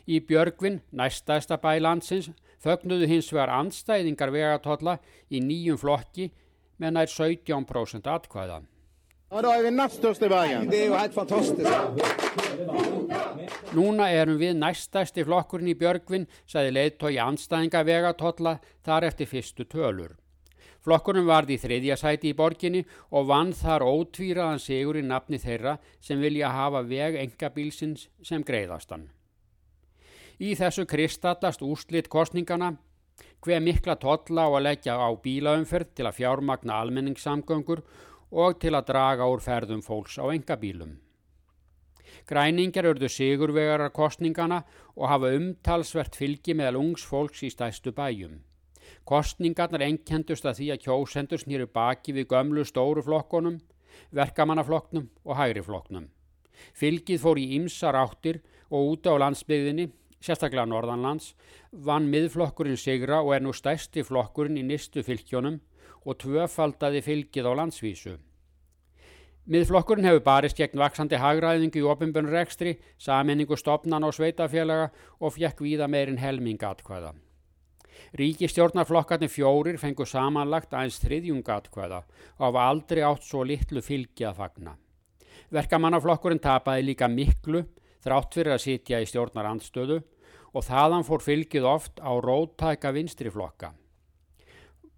Í 0.06 0.20
Björgvin, 0.26 0.80
næstæðsta 0.94 1.58
bælandsins, 1.62 2.30
fögnuðu 2.62 3.08
hins 3.10 3.32
vegar 3.34 3.54
andstæðingar 3.58 4.30
vegatolla 4.34 4.98
í 5.30 5.42
nýjum 5.42 5.80
flokki 5.82 6.30
með 6.78 6.96
nær 6.98 7.10
17% 7.10 8.10
atkvæða. 8.10 8.62
Ja, 9.32 9.42
då 9.42 9.50
är 9.50 9.62
vi 9.62 9.70
näst 9.70 9.94
största 9.94 10.28
bæjan. 10.28 10.70
Det 10.70 10.82
er 10.82 10.86
jo 10.86 10.94
helt 10.94 11.14
fantastisk. 11.14 12.91
Núna 13.72 14.10
erum 14.12 14.36
við 14.36 14.58
næstæsti 14.60 15.22
flokkurinn 15.24 15.70
í 15.72 15.78
Björgvin, 15.80 16.26
sagði 16.44 16.74
leiðtói 16.76 17.14
anstæðinga 17.24 17.80
vegatotla 17.88 18.58
þar 18.84 19.06
eftir 19.08 19.30
fyrstu 19.30 19.64
tölur. 19.64 20.10
Flokkurinn 20.84 21.24
varði 21.24 21.56
í 21.56 21.62
þriðja 21.62 21.96
sæti 21.96 22.32
í 22.32 22.36
borginni 22.36 22.82
og 23.16 23.30
vann 23.30 23.54
þar 23.56 23.86
ótvíraðan 23.86 24.60
sigur 24.60 24.98
í 25.00 25.04
nafni 25.06 25.40
þeirra 25.40 25.78
sem 26.04 26.20
vilja 26.20 26.50
hafa 26.52 26.82
veg 26.84 27.16
engabílsins 27.22 28.10
sem 28.20 28.44
greiðastan. 28.44 29.06
Í 30.36 30.52
þessu 30.58 30.84
kristallast 30.90 31.64
úrslitt 31.64 32.10
kostningana 32.12 32.74
hver 33.40 33.62
mikla 33.64 33.96
totla 33.96 34.44
á 34.44 34.50
að 34.52 34.66
leggja 34.66 34.98
á 35.00 35.08
bílaumferð 35.16 35.94
til 35.96 36.10
að 36.10 36.18
fjármagna 36.18 36.76
almenningssamgöngur 36.82 37.80
og 38.32 38.60
til 38.60 38.74
að 38.76 38.92
draga 38.92 39.30
úr 39.32 39.40
ferðum 39.40 39.80
fólks 39.86 40.20
á 40.20 40.28
engabílum. 40.28 40.98
Græningar 42.28 42.88
örðu 42.92 43.08
sigurvegarar 43.10 43.92
kostningana 43.94 44.62
og 44.96 45.08
hafa 45.10 45.32
umtalsvert 45.36 46.16
fylgi 46.18 46.54
meðal 46.58 46.80
ungs 46.80 47.04
fólks 47.08 47.42
í 47.46 47.50
stæstu 47.52 47.92
bæjum. 47.96 48.40
Kostningarnar 49.08 49.84
engjendust 49.86 50.46
að 50.46 50.58
því 50.60 50.68
að 50.74 50.82
kjósendur 50.86 51.42
snýru 51.42 51.68
baki 51.70 52.14
við 52.16 52.28
gömlu 52.32 52.64
stóru 52.68 53.02
flokkonum, 53.02 53.60
verkamannaflokknum 54.14 55.08
og 55.24 55.38
hægri 55.38 55.64
flokknum. 55.66 56.08
Fylgið 56.76 57.22
fór 57.22 57.40
í 57.40 57.48
ymsar 57.56 57.98
áttir 57.98 58.40
og 58.70 58.94
úta 58.94 59.14
á 59.14 59.16
landsbyðinni, 59.22 59.88
sérstaklega 60.22 60.68
norðanlands, 60.70 61.32
vann 61.72 62.10
miðflokkurinn 62.12 62.78
sigra 62.78 63.22
og 63.22 63.34
er 63.36 63.42
nú 63.42 63.54
stæsti 63.56 64.04
flokkurinn 64.06 64.60
í 64.60 64.66
nistu 64.66 65.02
fylgjónum 65.02 65.58
og 66.06 66.18
tvöfaldaði 66.22 67.02
fylgið 67.02 67.48
á 67.48 67.52
landsvísu. 67.58 68.18
Miðflokkurinn 69.42 70.06
hefur 70.06 70.22
barist 70.22 70.54
gegn 70.54 70.78
vaksandi 70.78 71.18
hagræðingu 71.18 71.80
í 71.80 71.88
ofinbjörn 71.90 72.28
rekstri, 72.30 72.76
saminningu 72.94 73.56
stopnan 73.58 74.06
og 74.06 74.14
sveitafélaga 74.14 74.92
og 75.18 75.34
fjekk 75.34 75.64
víða 75.64 75.88
meirinn 75.90 76.20
helming 76.22 76.62
atkvæða. 76.62 77.10
Ríki 78.14 78.46
stjórnarflokkarnir 78.46 79.32
fjórir 79.32 79.80
fengu 79.82 80.06
samanlagt 80.06 80.76
aðeins 80.76 81.00
þriðjung 81.02 81.42
atkvæða 81.42 82.00
og 82.38 82.46
hafa 82.46 82.68
aldrei 82.68 83.02
átt 83.02 83.26
svo 83.26 83.42
litlu 83.42 83.82
fylgi 83.82 84.28
að 84.28 84.38
fagna. 84.38 84.76
Verkamannaflokkurinn 85.50 86.42
tapaði 86.42 86.86
líka 86.92 87.10
miklu 87.10 87.64
þrátt 88.04 88.38
fyrir 88.38 88.54
að 88.54 88.64
sitja 88.68 89.02
í 89.02 89.08
stjórnar 89.10 89.50
andstöðu 89.50 89.98
og 90.52 90.66
þaðan 90.68 91.08
fór 91.08 91.24
fylgið 91.24 91.66
oft 91.66 91.98
á 91.98 92.14
róttæka 92.14 92.94
vinstriflokka. 92.94 93.72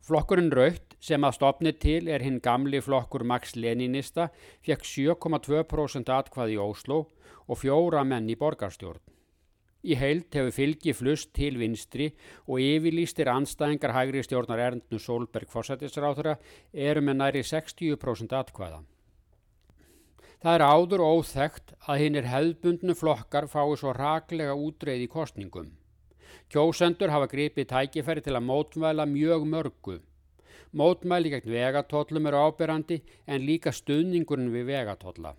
Flokkurinn 0.05 0.53
Raut 0.53 0.94
sem 1.05 1.25
að 1.27 1.37
stopni 1.37 1.73
til 1.77 2.09
er 2.09 2.25
hinn 2.25 2.41
gamli 2.45 2.81
flokkur 2.85 3.27
Max 3.29 3.53
Leninista 3.59 4.31
fekk 4.65 4.87
7,2% 4.89 6.13
atkvað 6.15 6.55
í 6.55 6.61
Óslo 6.65 7.03
og 7.45 7.61
fjóra 7.61 8.05
menn 8.09 8.31
í 8.33 8.39
borgarstjórn. 8.41 9.03
Í 9.85 9.99
heilt 10.01 10.33
hefur 10.33 10.55
fylgi 10.57 10.95
flust 10.97 11.35
til 11.37 11.59
vinstri 11.61 12.07
og 12.49 12.63
yfirlýstir 12.65 13.29
anstæðingar 13.29 13.93
hægri 13.93 14.23
stjórnar 14.25 14.63
Erndnu 14.71 14.97
Solberg 14.97 15.51
fórsættisráþura 15.53 16.39
eru 16.73 17.03
með 17.05 17.19
næri 17.21 17.43
60% 17.45 18.33
atkvaða. 18.39 18.81
Það 20.41 20.57
er 20.57 20.65
áður 20.65 21.05
óþægt 21.05 21.77
að 21.89 22.01
hinn 22.01 22.17
er 22.21 22.31
hefðbundnu 22.33 22.97
flokkar 22.97 23.51
fái 23.53 23.77
svo 23.81 23.93
raklega 23.97 24.57
útreið 24.57 25.05
í 25.05 25.13
kostningum. 25.13 25.71
Kjósendur 26.49 27.13
hafa 27.13 27.29
gripið 27.29 27.69
tækifæri 27.71 28.25
til 28.25 28.37
að 28.37 28.49
mótmæla 28.49 29.05
mjög 29.09 29.45
mörgu. 29.53 30.01
Mótmæli 30.73 31.31
gegn 31.33 31.55
vegatóllum 31.55 32.29
eru 32.31 32.43
ábyrrandi 32.49 33.01
en 33.27 33.47
líka 33.47 33.73
stuðningurinn 33.73 34.53
við 34.55 34.71
vegatólla. 34.73 35.35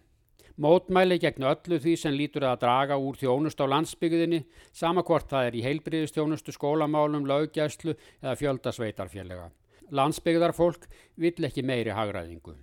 Mótmæli 0.56 1.17
gegn 1.19 1.43
öllu 1.43 1.80
því 1.84 1.93
sem 1.99 2.15
lítur 2.15 2.45
að 2.47 2.62
draga 2.62 2.95
úr 2.95 3.17
þjónust 3.19 3.60
á 3.60 3.67
landsbyggðinni, 3.67 4.45
sama 4.71 5.04
hvort 5.04 5.28
það 5.28 5.49
er 5.49 5.58
í 5.60 5.63
heilbriðistjónustu, 5.65 6.56
skólamálum, 6.56 7.28
laugjæslu 7.28 7.97
eða 8.23 8.38
fjöldasveitarféllega. 8.39 9.49
Landsbyggðarfólk 9.91 10.88
vill 11.19 11.49
ekki 11.49 11.65
meiri 11.65 11.91
hagraðingu. 11.91 12.56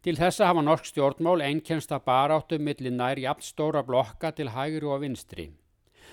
Til 0.00 0.16
þessa 0.16 0.48
hafa 0.48 0.62
norsk 0.64 0.88
stjórnmál 0.88 1.42
einkennst 1.44 1.92
að 1.92 2.06
baráttu 2.08 2.58
millir 2.58 2.94
nær 2.94 3.20
jafnstóra 3.20 3.84
blokka 3.84 4.32
til 4.32 4.48
hægri 4.54 4.88
og 4.88 5.02
vinstri. 5.04 5.50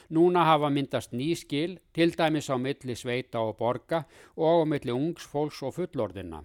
Núna 0.10 0.46
hafa 0.48 0.70
myndast 0.72 1.12
ný 1.12 1.34
skil, 1.36 1.80
til 1.94 2.14
dæmis 2.16 2.48
á 2.48 2.56
milli 2.56 2.96
sveita 2.96 3.42
og 3.44 3.58
borga 3.60 4.06
og 4.38 4.64
á 4.64 4.66
milli 4.66 4.94
ungsfólks 4.96 5.64
og 5.68 5.74
fullordina. 5.76 6.44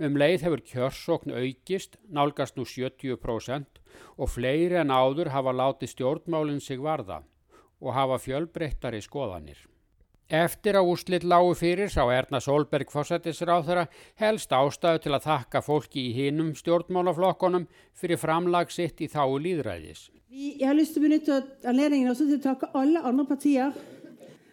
Um 0.00 0.16
leið 0.16 0.46
hefur 0.46 0.62
kjörsókn 0.64 1.34
aukist, 1.36 1.98
nálgast 2.08 2.56
nú 2.56 2.64
70% 2.64 3.82
og 4.16 4.30
fleiri 4.32 4.78
en 4.80 4.94
áður 4.94 5.28
hafa 5.34 5.52
látið 5.52 5.92
stjórnmálinn 5.92 6.64
sig 6.64 6.80
varða 6.80 7.20
og 7.80 7.92
hafa 7.92 8.16
fjölbreyttari 8.16 9.02
skoðanir. 9.04 9.60
Eftir 10.30 10.78
að 10.78 10.88
úslitt 10.92 11.24
lágu 11.26 11.52
fyrir 11.58 11.90
sá 11.90 12.04
Erna 12.14 12.38
Solberg 12.40 12.92
fósættisráð 12.92 13.64
þeirra 13.66 13.86
helst 14.22 14.52
ástæðu 14.54 15.02
til 15.04 15.14
að 15.16 15.26
þakka 15.26 15.62
fólki 15.66 16.06
í 16.06 16.12
hinum 16.14 16.54
stjórnmálaflokkonum 16.54 17.66
fyrir 17.92 18.20
framlag 18.22 18.70
sitt 18.70 19.02
í 19.02 19.10
þáu 19.10 19.40
líðræðis. 19.42 20.06
Jeg 20.30 20.62
har 20.62 20.76
lyst 20.78 20.94
til 20.94 21.02
å 21.02 21.08
benytte 21.08 21.36
anledningen 21.66 22.12
også 22.12 22.28
til 22.28 22.38
å 22.38 22.44
takke 22.44 22.68
alle 22.78 23.00
andre 23.02 23.24
partier 23.26 23.72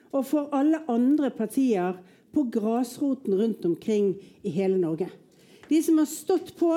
og 0.10 0.24
for 0.26 0.50
alle 0.58 0.80
andre 0.90 1.30
partier 1.30 2.00
på 2.34 2.48
grasroten 2.54 3.36
rundt 3.38 3.66
omkring 3.68 4.16
i 4.42 4.54
hele 4.56 4.80
Norge. 4.82 5.12
De 5.70 5.82
som 5.84 6.00
har 6.00 6.08
stått 6.10 6.56
på 6.58 6.72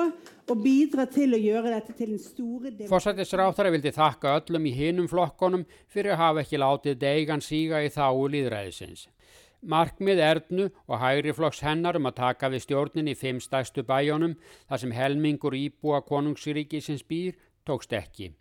og 0.51 0.61
bidra 0.61 1.07
til 1.09 1.33
å 1.33 1.39
gjøre 1.39 1.71
dette 1.71 1.95
til 1.97 2.11
en 2.13 2.21
store 2.21 2.73
Forsættisráþara 2.91 3.71
vildi 3.73 3.93
þakka 3.95 4.35
öllum 4.41 4.67
í 4.67 4.73
hinum 4.75 5.07
flokkonum 5.09 5.63
fyrir 5.89 6.13
að 6.13 6.21
hafa 6.21 6.43
ekki 6.43 6.59
látið 6.61 6.99
deigan 7.01 7.41
síga 7.41 7.79
í 7.81 7.89
þáu 7.89 8.27
líðræðisins. 8.35 9.07
Markmið 9.61 10.21
Erdnu 10.27 10.67
og 10.85 11.01
hægri 11.01 11.33
flokks 11.37 11.63
hennar 11.65 11.97
um 11.97 12.09
að 12.09 12.19
taka 12.19 12.51
við 12.53 12.65
stjórnin 12.67 13.09
í 13.09 13.17
fimm 13.17 13.41
stæstu 13.41 13.85
bæjónum 13.87 14.35
þar 14.67 14.83
sem 14.83 14.93
helmingur 14.93 15.57
íbúa 15.57 16.03
konungsríkisins 16.05 17.05
býr 17.07 17.37
tókst 17.65 17.97
ekki. 17.97 18.33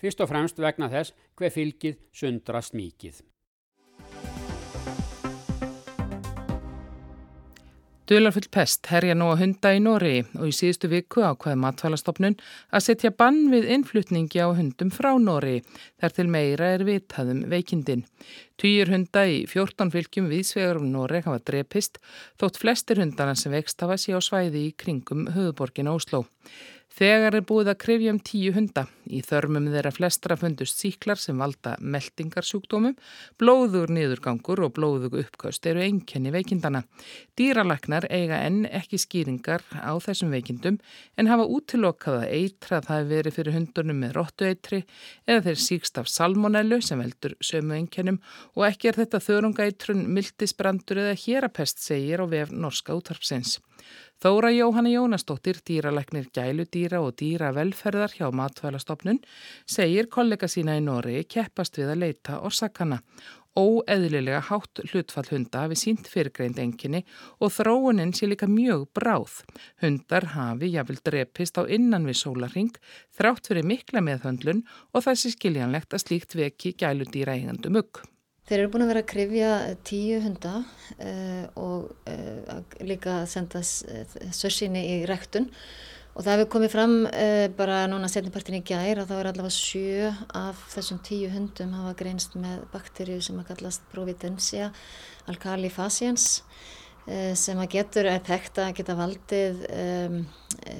Fyrst 0.00 0.24
og 0.24 0.32
fremst 0.32 0.58
vegna 0.58 0.90
þess 0.92 1.14
hver 1.38 1.54
fylgið 1.54 2.00
sundrast 2.14 2.74
mikið. 2.78 3.22
Dularfull 8.04 8.50
pest 8.52 8.90
herja 8.92 9.14
nú 9.16 9.30
að 9.32 9.38
hunda 9.40 9.70
í 9.72 9.78
Nóri 9.80 10.18
og 10.36 10.50
í 10.50 10.52
síðustu 10.52 10.90
viku 10.92 11.22
ákvaði 11.24 11.56
matvælastofnun 11.62 12.34
að 12.68 12.82
setja 12.84 13.10
bann 13.16 13.46
við 13.48 13.70
innflutningi 13.78 14.42
á 14.44 14.52
hundum 14.52 14.90
frá 14.92 15.14
Nóri 15.16 15.62
þar 16.02 16.12
til 16.18 16.26
meira 16.28 16.68
er 16.74 16.84
vitaðum 16.84 17.40
veikindin. 17.48 18.02
Týjur 18.60 18.92
hunda 18.92 19.24
í 19.24 19.38
14 19.48 19.94
fylgjum 19.94 20.28
viðsvegar 20.28 20.82
um 20.82 20.90
Nóri 20.92 21.22
hafa 21.24 21.40
drepist 21.48 21.96
þótt 22.36 22.60
flestir 22.60 23.00
hundana 23.00 23.32
sem 23.40 23.56
vext 23.56 23.80
hafa 23.80 23.96
sé 23.96 24.12
á 24.12 24.20
svæði 24.20 24.66
í 24.68 24.76
kringum 24.76 25.30
höfuborgin 25.32 25.88
Ósló. 25.88 26.26
Þegar 26.94 27.34
er 27.34 27.42
búið 27.42 27.72
að 27.72 27.78
krifja 27.82 28.12
um 28.14 28.18
tíu 28.22 28.52
hunda. 28.54 28.84
Í 29.10 29.18
þörmum 29.26 29.64
þeirra 29.72 29.90
flestra 29.90 30.36
fundust 30.38 30.78
síklar 30.78 31.18
sem 31.18 31.40
valda 31.42 31.72
meldingarsjúkdómum, 31.82 32.94
blóður 33.40 33.90
niðurgangur 33.96 34.62
og 34.62 34.76
blóðug 34.76 35.16
uppkaust 35.24 35.66
eru 35.66 35.82
einkenni 35.82 36.30
veikindana. 36.30 36.84
Dýralagnar 37.34 38.06
eiga 38.14 38.38
enn 38.46 38.62
ekki 38.70 39.00
skýringar 39.02 39.66
á 39.74 39.90
þessum 40.06 40.30
veikindum 40.36 40.78
en 41.18 41.32
hafa 41.32 41.48
útilokað 41.50 42.20
að 42.20 42.36
eitra 42.38 42.80
það 42.86 43.10
verið 43.10 43.38
fyrir 43.40 43.58
hundunum 43.58 44.00
með 44.04 44.16
róttueitri 44.20 44.82
eða 45.26 45.48
þeir 45.48 45.62
síkst 45.66 45.98
af 45.98 46.14
salmonellu 46.14 46.78
sem 46.78 47.02
veldur 47.02 47.34
sömu 47.42 47.74
einkennum 47.80 48.22
og 48.54 48.68
ekki 48.70 48.92
er 48.92 49.02
þetta 49.02 49.24
þörungaitrun, 49.26 50.06
mildisbrandur 50.14 51.02
eða 51.08 51.18
hérapest 51.26 51.82
segir 51.82 52.22
á 52.22 52.26
vef 52.30 52.54
norska 52.54 52.94
útvarpsins. 52.94 53.58
Þóra 54.22 54.50
Jóhanna 54.54 54.88
Jónastóttir, 54.92 55.58
dýraleknir 55.66 56.30
gæludýra 56.32 57.02
og 57.04 57.16
dýravelferðar 57.20 58.14
hjá 58.16 58.30
matvælastofnun, 58.32 59.18
segir 59.66 60.08
kollega 60.08 60.48
sína 60.48 60.78
í 60.78 60.84
Nóri 60.84 61.24
keppast 61.28 61.76
við 61.80 61.92
að 61.92 62.04
leita 62.06 62.38
orsakana. 62.40 63.02
Óeðlilega 63.54 64.40
hátt 64.48 64.80
hlutfall 64.88 65.28
hunda 65.30 65.60
hafi 65.62 65.76
sínt 65.78 66.08
fyrirgreind 66.10 66.58
enginni 66.58 67.04
og 67.38 67.52
þróuninn 67.54 68.14
sé 68.16 68.26
líka 68.26 68.48
mjög 68.50 68.88
bráð. 68.98 69.36
Hundar 69.82 70.26
hafi 70.32 70.72
jáfnvel 70.72 70.98
drepist 71.06 71.60
á 71.60 71.62
innan 71.68 72.08
við 72.08 72.18
sólarring, 72.24 72.72
þrátt 73.14 73.46
fyrir 73.52 73.68
mikla 73.70 74.02
meðhöndlun 74.02 74.64
og 74.90 75.06
þessi 75.06 75.36
skiljanlegt 75.36 75.94
að 75.94 76.06
slíkt 76.06 76.34
veki 76.40 76.74
gæludýra 76.82 77.38
eigandu 77.38 77.70
mugg. 77.70 78.02
Þeir 78.44 78.60
eru 78.60 78.70
búin 78.74 78.84
að 78.84 78.90
vera 78.92 79.00
að 79.00 79.08
krifja 79.08 79.50
tíu 79.88 80.18
hunda 80.20 80.58
uh, 80.60 81.44
og 81.56 81.94
uh, 82.10 82.58
líka 82.84 83.22
að 83.22 83.30
senda 83.32 83.62
sössinni 83.64 84.82
í 84.84 84.98
rektun 85.08 85.46
og 86.12 86.26
það 86.26 86.34
hefur 86.34 86.50
komið 86.52 86.74
fram 86.74 86.96
uh, 87.08 87.46
bara 87.56 87.78
núna 87.88 88.10
setnipartin 88.12 88.58
í 88.58 88.62
gær 88.68 89.00
að 89.00 89.08
þá 89.08 89.14
er 89.16 89.30
allavega 89.30 89.54
sjö 89.56 90.12
af 90.36 90.60
þessum 90.74 91.00
tíu 91.08 91.32
hundum 91.32 91.72
hafa 91.78 91.94
greinst 92.02 92.36
með 92.36 92.68
bakterju 92.74 93.16
sem 93.24 93.40
að 93.40 93.48
kallast 93.54 93.88
Providencia 93.94 94.68
alkalifasiens 95.32 96.44
sem 97.36 97.58
að 97.60 97.74
getur 97.74 98.06
er 98.08 98.22
þekkt 98.24 98.62
að 98.62 98.70
geta 98.78 98.94
valdið 98.96 99.58
um, 99.68 100.14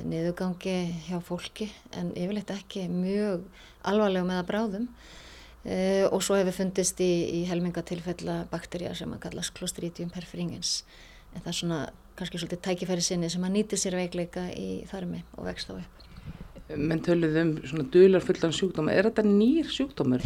niðurgangi 0.08 0.76
hjá 1.04 1.18
fólki 1.20 1.66
en 1.92 2.14
yfirleitt 2.16 2.52
ekki 2.54 2.86
mjög 2.88 3.42
alvarlega 3.84 4.24
með 4.30 4.40
að 4.40 4.48
bráðum. 4.48 4.86
Uh, 5.64 6.04
og 6.12 6.20
svo 6.20 6.36
hefur 6.36 6.58
fundist 6.58 6.98
í, 7.00 7.12
í 7.40 7.44
helmingatilfella 7.48 8.42
bakterja 8.50 8.92
sem 8.98 9.12
að 9.16 9.22
kallast 9.28 9.54
Clostridium 9.56 10.10
perfringens. 10.12 10.82
En 11.32 11.40
það 11.40 11.52
er 11.52 11.58
svona 11.60 11.78
kannski 12.18 12.40
svolítið 12.40 12.62
tækifæri 12.66 13.04
sinni 13.04 13.30
sem 13.32 13.44
að 13.46 13.56
nýti 13.56 13.78
sér 13.80 13.96
veikleika 13.98 14.46
í 14.52 14.84
þarmi 14.90 15.24
og 15.38 15.48
vext 15.48 15.72
á 15.72 15.80
upp. 15.80 16.04
Menn 16.74 17.02
töluð 17.04 17.34
um 17.40 17.50
svona 17.64 17.84
dularfullan 17.92 18.54
sjúkdóma, 18.56 18.92
er 18.94 19.08
þetta 19.10 19.24
nýr 19.26 19.68
sjúkdómur? 19.68 20.22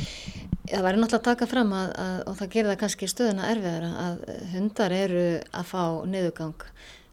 Það 0.68 0.84
væri 0.84 1.00
náttúrulega 1.00 1.18
að 1.18 1.26
taka 1.30 1.48
fram 1.50 1.72
að, 1.74 1.88
að, 2.02 2.18
og 2.28 2.36
það 2.38 2.52
gerir 2.52 2.70
það 2.70 2.80
kannski 2.82 3.08
stöðuna 3.10 3.48
erfiðara 3.54 3.88
að 4.04 4.20
hundar 4.52 4.94
eru 4.94 5.24
að 5.48 5.70
fá 5.70 5.82
niðugang 6.06 6.66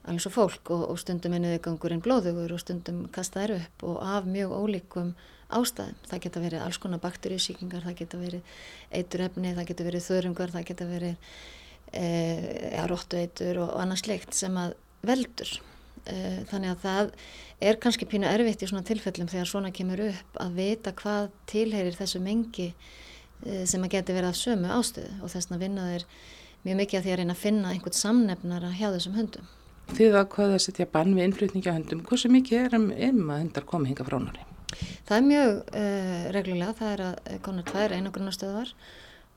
alveg 0.06 0.26
svo 0.26 0.34
fólk 0.34 0.74
og, 0.76 0.84
og 0.92 1.00
stundum 1.02 1.34
er 1.34 1.44
niðugangurinn 1.44 2.04
blóðugur 2.06 2.54
og 2.54 2.62
stundum 2.62 3.06
kasta 3.14 3.46
þær 3.46 3.56
upp 3.58 3.88
og 3.90 4.02
af 4.06 4.28
mjög 4.30 4.54
ólíkum 4.54 5.16
ástæðum. 5.54 6.00
Það 6.10 6.24
geta 6.26 6.44
verið 6.44 6.66
alls 6.66 6.80
konar 6.82 7.02
bakteríusíkingar, 7.04 7.86
það 7.86 8.00
geta 8.02 8.20
verið 8.22 8.58
eiturefni, 8.92 9.54
það 9.58 9.70
geta 9.70 9.88
verið 9.88 10.06
þörungar, 10.10 10.54
það 10.56 10.68
geta 10.72 10.90
verið 10.90 11.16
e, 11.94 12.06
ja, 12.74 12.86
róttueitur 12.90 13.62
og, 13.62 13.72
og 13.72 13.82
annars 13.84 14.06
sleikt 14.06 14.38
sem 14.38 14.58
að 14.60 14.76
veldur. 15.06 15.52
E, 16.06 16.16
þannig 16.52 16.74
að 16.74 16.86
það 16.86 17.12
er 17.70 17.82
kannski 17.82 18.08
pínu 18.10 18.30
erfitt 18.30 18.64
í 18.66 18.70
svona 18.70 18.86
tilfellum 18.86 19.30
þegar 19.32 19.50
svona 19.50 19.74
kemur 19.76 20.06
upp 20.10 20.40
að 20.42 20.58
vita 20.60 20.94
hvað 20.98 21.30
tilherir 21.50 21.98
þessu 21.98 22.22
mengi 22.24 22.72
e, 22.72 23.66
sem 23.66 23.84
að 23.86 23.98
geti 23.98 24.16
verið 24.18 24.32
af 24.32 24.40
sömu 24.40 24.74
ástöðu 24.76 25.22
og 25.22 25.34
þess 25.34 25.54
að 25.54 25.68
vinna 25.68 25.92
þeir 25.94 26.08
mjög 26.66 26.82
mikið 26.82 27.00
að 27.00 27.06
því 27.06 27.14
að 27.14 27.22
reyna 27.22 27.36
að 27.36 27.44
finna 27.44 27.72
einhvern 27.74 28.00
samnefnara 28.00 28.74
hjá 28.74 28.90
þessum 28.90 29.20
höndum. 29.20 29.54
Þið 29.94 30.16
að 30.18 30.28
hvaða 30.34 30.60
setja 30.64 30.90
bann 30.90 31.14
við 31.14 31.28
innflutninga 31.28 31.76
höndum, 31.76 32.02
hversu 32.10 32.32
mikið 32.34 32.64
er 32.64 32.78
um, 32.80 32.90
um 32.90 33.30
að 33.30 33.42
hundar 33.44 33.68
komi 33.70 33.92
hinga 33.92 34.08
frá 34.08 34.18
nári? 34.18 34.55
Það 35.08 35.18
er 35.18 35.28
mjög 35.30 35.52
uh, 35.82 36.22
reglulega, 36.36 36.78
það 36.80 36.94
er 36.94 37.04
að 37.10 37.20
eh, 37.26 37.42
konar 37.46 37.68
tvær 37.70 37.96
einangrunastöðvar 37.98 38.74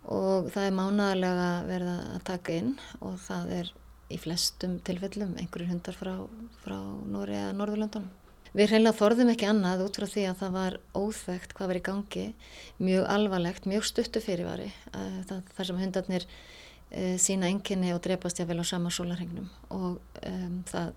og 0.08 0.48
það 0.54 0.64
er 0.68 0.78
mánaðarlega 0.78 1.50
verið 1.68 1.90
að 1.96 2.22
taka 2.28 2.56
inn 2.56 2.72
og 3.04 3.18
það 3.26 3.52
er 3.58 3.74
í 4.08 4.18
flestum 4.20 4.78
tilfellum 4.86 5.34
einhverjur 5.36 5.72
hundar 5.74 5.98
frá, 5.98 6.14
frá 6.62 6.78
Nóri 7.12 7.36
eða 7.36 7.52
Norðurlöndunum. 7.58 8.14
Við 8.56 8.70
hreinlega 8.72 8.96
þorðum 8.96 9.32
ekki 9.34 9.48
annað 9.48 9.82
út 9.84 9.98
frá 10.00 10.06
því 10.08 10.24
að 10.30 10.38
það 10.40 10.54
var 10.54 10.76
óþægt 10.96 11.52
hvað 11.56 11.70
var 11.70 11.78
í 11.78 11.82
gangi, 11.84 12.24
mjög 12.80 13.10
alvarlegt, 13.12 13.68
mjög 13.68 13.84
stuttu 13.84 14.22
fyrirvari. 14.24 14.70
Það, 15.28 15.42
þar 15.58 15.68
sem 15.68 15.82
hundarnir 15.82 16.26
e, 16.88 17.02
sína 17.20 17.50
enginni 17.52 17.92
og 17.92 18.00
drepast 18.04 18.40
jáfnvel 18.40 18.62
á 18.64 18.66
sama 18.66 18.92
sólarhengnum 18.94 19.50
og 19.74 20.00
um, 20.24 20.62
það 20.70 20.94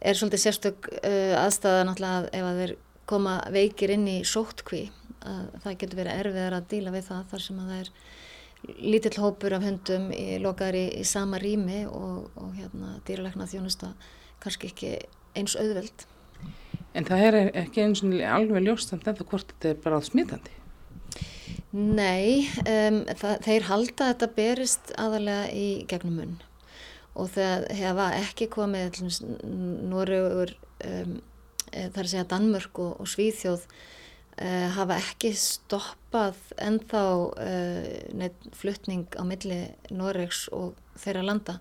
er 0.00 0.18
svolítið 0.18 0.44
sérstök 0.44 0.88
uh, 0.94 1.34
aðstæða 1.42 1.86
náttúrulega 1.88 2.32
ef 2.38 2.48
að 2.48 2.60
þeir 2.62 2.74
koma 3.08 3.38
veikir 3.54 3.94
inn 3.94 4.06
í 4.10 4.18
sóttkví 4.26 4.86
að 5.26 5.46
það 5.64 5.78
getur 5.82 6.00
verið 6.02 6.22
erfiðar 6.22 6.58
að 6.58 6.68
díla 6.72 6.94
við 6.94 7.06
það 7.08 7.30
þar 7.32 7.44
sem 7.44 7.62
að 7.62 7.70
það 7.72 7.80
er 7.82 7.92
lítill 8.82 9.22
hópur 9.22 9.54
af 9.56 9.64
hundum 9.64 10.08
í, 10.14 10.26
lokaður 10.42 10.78
í, 10.80 11.04
sama 11.06 11.40
rými 11.42 11.84
og, 11.86 12.28
og 12.38 12.54
hérna 12.58 12.98
dýralegna 13.06 13.48
þjónusta 13.50 13.92
kannski 14.42 14.70
ekki 14.72 14.92
eins 15.38 15.56
auðveld. 15.58 16.06
En 16.96 17.06
það 17.06 17.24
er 17.28 17.38
ekki 17.64 17.84
eins 17.84 18.02
og 18.02 18.14
alveg 18.14 18.66
ljóst 18.66 18.94
en 18.94 19.02
þetta 19.04 19.26
hvort 19.30 19.52
þetta 19.52 19.72
er 19.72 19.82
bara 19.84 20.00
smitandi? 20.04 20.54
Nei, 21.68 22.48
um, 22.64 23.02
það, 23.18 23.34
þeir 23.44 23.66
halda 23.68 24.04
að 24.04 24.12
þetta 24.12 24.28
berist 24.38 24.92
aðalega 24.96 25.48
í 25.52 25.66
gegnum 25.90 26.20
munn 26.22 26.36
og 27.18 27.32
það 27.34 27.66
hefa 27.74 28.06
ekki 28.20 28.46
komið 28.52 29.00
Norrögur, 29.90 30.54
um, 30.86 31.18
þar 31.72 32.04
að 32.04 32.10
segja 32.12 32.26
Danmörk 32.32 32.80
og, 32.82 32.98
og 33.02 33.08
Svíþjóð 33.10 33.64
uh, 33.68 34.66
hafa 34.76 34.98
ekki 35.02 35.32
stoppað 35.38 36.38
ennþá 36.62 37.04
uh, 37.46 38.28
fluttning 38.58 39.08
á 39.18 39.22
milli 39.28 39.62
Norrögs 39.94 40.46
og 40.54 40.78
þeirra 40.98 41.24
landa 41.26 41.58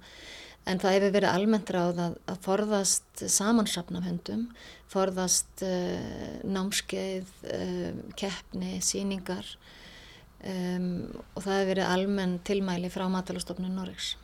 en 0.67 0.81
það 0.83 0.97
hefur 0.97 1.15
verið 1.15 1.31
almennt 1.31 1.71
ráð 1.71 2.01
að, 2.03 2.15
að 2.27 2.39
forðast 2.43 3.23
samansapna 3.31 4.01
hundum, 4.03 4.47
forðast 4.91 5.63
uh, 5.63 6.39
námskeið, 6.43 7.29
keppni, 8.19 8.77
síningar 8.83 9.47
um, 10.43 11.07
og 11.35 11.43
það 11.43 11.53
hefur 11.53 11.71
verið 11.71 11.91
almenn 11.91 12.39
tilmæli 12.47 12.91
frá 12.91 13.07
matalastofnun 13.11 13.77
Norregs. 13.79 14.15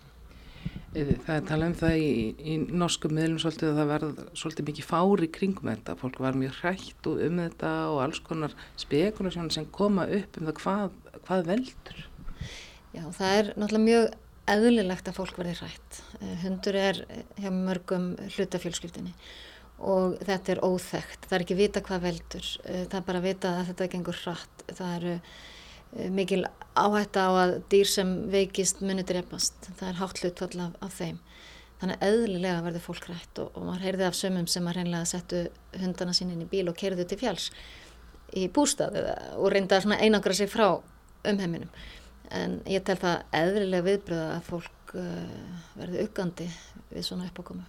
Það 0.94 1.32
er 1.34 1.46
talað 1.48 1.70
um 1.72 1.76
það 1.80 1.96
í, 1.98 2.10
í 2.38 2.56
norskum 2.70 3.16
miðlum 3.18 3.40
svolítið 3.42 3.72
að 3.72 3.80
það 3.80 3.92
verða 3.92 4.26
svolítið 4.38 4.68
mikið 4.68 4.86
fári 4.86 5.30
kringum 5.34 5.70
þetta. 5.72 5.96
Fólk 5.98 6.20
var 6.22 6.38
mjög 6.38 6.60
hrætt 6.60 7.08
um 7.10 7.40
þetta 7.42 7.72
og 7.90 8.02
alls 8.04 8.20
konar 8.28 8.54
spekulasjónir 8.82 9.56
sem 9.56 9.66
koma 9.74 10.06
upp 10.20 10.38
um 10.38 10.50
það 10.50 10.60
hvað, 10.60 11.00
hvað 11.26 11.48
veldur. 11.50 12.04
Já, 12.94 13.08
það 13.18 13.40
er 13.40 13.50
náttúrulega 13.56 13.88
mjög 13.88 14.06
eðlilegt 14.54 15.10
að 15.10 15.18
fólk 15.18 15.40
verði 15.40 15.56
hrætt. 15.62 16.04
Eh, 16.20 16.36
hundur 16.44 16.78
er 16.78 17.02
hjá 17.40 17.50
mörgum 17.56 18.12
hlutafjölskyldinni 18.36 19.16
og 19.84 20.20
þetta 20.22 20.54
er 20.54 20.62
óþægt. 20.64 21.26
Það 21.26 21.38
er 21.40 21.48
ekki 21.48 21.58
vita 21.58 21.84
hvað 21.84 22.06
veldur. 22.06 22.54
Eh, 22.68 22.86
það 22.86 23.00
er 23.00 23.08
bara 23.10 23.24
að 23.24 23.28
vita 23.32 23.56
að 23.58 23.72
þetta 23.72 23.90
gengur 23.96 24.22
hratt. 24.22 24.66
Það 24.70 24.96
eru 25.00 25.16
eh, 25.18 25.34
mikil 26.14 26.44
áhætta 26.74 27.28
á 27.30 27.32
að 27.44 27.54
dýr 27.72 27.90
sem 27.90 28.14
veikist 28.34 28.82
muni 28.82 29.06
drepast. 29.06 29.70
Það 29.78 29.90
er 29.90 30.00
hátt 30.02 30.24
hlutfall 30.24 30.66
af, 30.66 30.76
af 30.82 30.98
þeim. 30.98 31.22
Þannig 31.82 32.06
eðlilega 32.08 32.66
verður 32.66 32.86
fólk 32.86 33.10
hrætt 33.10 33.42
og, 33.44 33.50
og 33.58 33.66
maður 33.68 33.88
heyrði 33.88 34.08
af 34.08 34.18
sömum 34.18 34.48
sem 34.50 34.68
að 34.70 34.78
reynlega 34.80 35.10
settu 35.10 35.42
hundana 35.82 36.16
sín 36.16 36.32
inn 36.32 36.46
í 36.46 36.50
bíl 36.50 36.70
og 36.72 36.78
kerðu 36.80 37.06
til 37.10 37.20
fjáls 37.20 37.50
í 38.34 38.48
bústað 38.50 38.96
og 39.38 39.52
reynda 39.54 39.78
að 39.78 40.00
einangra 40.00 40.34
sig 40.34 40.50
frá 40.50 40.70
umheiminum 41.28 41.70
en 42.34 42.60
ég 42.70 42.84
tel 42.86 42.98
það 43.02 43.36
eðrilega 43.38 43.88
viðbröða 43.88 44.30
að 44.38 44.48
fólk 44.48 44.96
uh, 44.98 45.58
verði 45.78 46.06
uggandi 46.08 46.48
við 46.94 47.08
svona 47.08 47.28
uppákomu. 47.30 47.66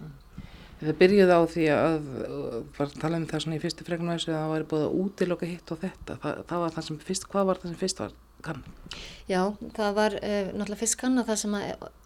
Það 0.85 0.99
byrjuði 1.01 1.37
á 1.37 1.41
því 1.53 1.65
að, 1.75 2.09
var 2.77 2.85
að 2.89 2.99
tala 3.01 3.19
um 3.19 3.27
það 3.29 3.45
svona 3.45 3.57
í 3.57 3.63
fyrstu 3.63 3.87
fregnum 3.87 4.13
að 4.13 4.27
það 4.27 4.51
væri 4.53 4.69
búið 4.73 4.85
að 4.85 4.97
útiloka 5.03 5.49
hitt 5.49 5.73
og 5.73 5.81
þetta, 5.83 6.19
það, 6.23 6.43
það 6.51 6.65
var 6.65 6.75
það 6.75 6.87
sem 6.89 6.99
fyrst, 7.09 7.29
hvað 7.31 7.49
var 7.49 7.61
það 7.61 7.71
sem 7.71 7.79
fyrst 7.83 8.03
var 8.03 8.17
kann? 8.45 8.65
Já, 9.25 9.41
það 9.77 9.95
var 9.97 10.17
eh, 10.21 10.51
náttúrulega 10.51 10.81
fyrst 10.83 10.99
kann 11.01 11.21
að 11.21 11.31
það 11.31 11.41
sem 11.41 11.55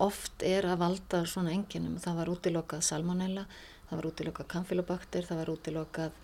oft 0.06 0.46
er 0.48 0.70
að 0.70 0.86
valda 0.86 1.26
svona 1.28 1.56
enginum, 1.56 1.98
það 2.00 2.22
var 2.22 2.32
útilokað 2.36 2.86
salmonella, 2.88 3.44
það 3.89 4.00
var 4.00 4.10
útilokað 4.13 4.50
kamfilobakter, 4.54 5.28
það 5.28 5.44
var 5.44 5.54
útilokað 5.58 6.15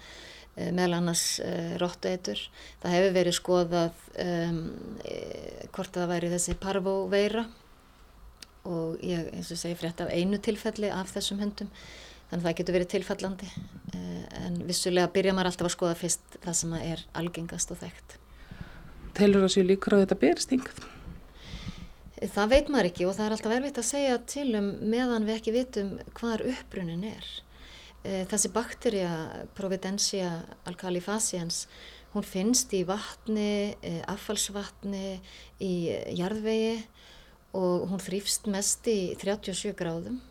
Eh, 0.56 0.72
meðal 0.72 1.02
annars 1.02 1.41
uh, 1.44 1.76
rótteitur. 1.82 2.39
Það 2.80 2.94
hefur 2.96 3.13
verið 3.18 3.36
skoðað 3.36 4.04
um, 4.24 4.60
e, 5.04 5.15
hvort 5.76 5.98
það 5.98 6.12
væri 6.13 6.30
þessi 6.32 6.56
parvoveira 6.63 7.44
og 8.65 9.04
ég 9.04 9.34
eins 9.36 9.52
og 9.52 9.60
segi 9.60 9.76
frétt 9.78 10.00
af 10.06 10.13
einu 10.15 10.39
tilfelli 10.39 10.88
af 10.96 11.12
þessum 11.12 11.41
hundum 11.44 11.68
þannig 12.30 12.42
að 12.42 12.48
það 12.48 12.58
getur 12.60 12.78
verið 12.78 12.92
tilfallandi 12.94 13.50
uh, 13.52 14.26
en 14.42 14.60
vissulega 14.68 15.12
byrja 15.14 15.34
maður 15.36 15.52
alltaf 15.52 15.70
að 15.70 15.76
skoða 15.76 15.98
fyrst 16.00 16.38
það 16.44 16.60
sem 16.62 16.76
er 16.80 17.06
algengast 17.22 17.74
og 17.74 17.82
þekkt. 17.82 18.20
Telur 19.16 19.46
það 19.46 19.54
sér 19.54 19.68
líkur 19.70 19.96
á 19.96 20.02
þetta 20.04 20.20
berstingað? 20.26 20.84
Það 22.16 22.52
veit 22.52 22.70
maður 22.72 22.90
ekki 22.90 23.08
og 23.08 23.16
það 23.16 23.26
er 23.26 23.36
alltaf 23.36 23.54
erfitt 23.58 23.80
að 23.80 23.90
segja 23.90 24.20
til 24.32 24.48
um 24.60 24.70
meðan 24.92 25.28
við 25.28 25.38
ekki 25.40 25.54
vitum 25.56 25.92
hvar 26.18 26.44
uppbrunin 26.48 27.04
er. 27.10 27.28
Eh, 28.06 28.24
þessi 28.32 28.52
bakterja 28.56 29.12
Providencia 29.58 30.32
alkalifasiens 30.70 31.66
hún 32.16 32.24
finnst 32.24 32.72
í 32.74 32.86
vatni, 32.88 33.76
eh, 33.84 34.02
affallsvatni, 34.08 35.20
í 35.60 35.74
jarðvegi 36.16 36.86
og 37.56 37.90
hún 37.92 38.00
þrýfst 38.00 38.48
mest 38.52 38.88
í 38.88 39.16
37 39.20 39.76
gráðum 39.76 40.22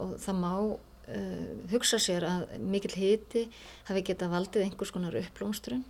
og 0.00 0.16
það 0.18 0.36
má 0.40 0.54
uh, 1.08 1.52
hugsa 1.72 2.00
sér 2.02 2.26
að 2.28 2.56
mikill 2.62 2.94
hiti 2.96 3.44
hafi 3.88 4.04
geta 4.06 4.30
valdið 4.32 4.68
einhvers 4.68 4.94
konar 4.94 5.16
upplómstrun. 5.20 5.84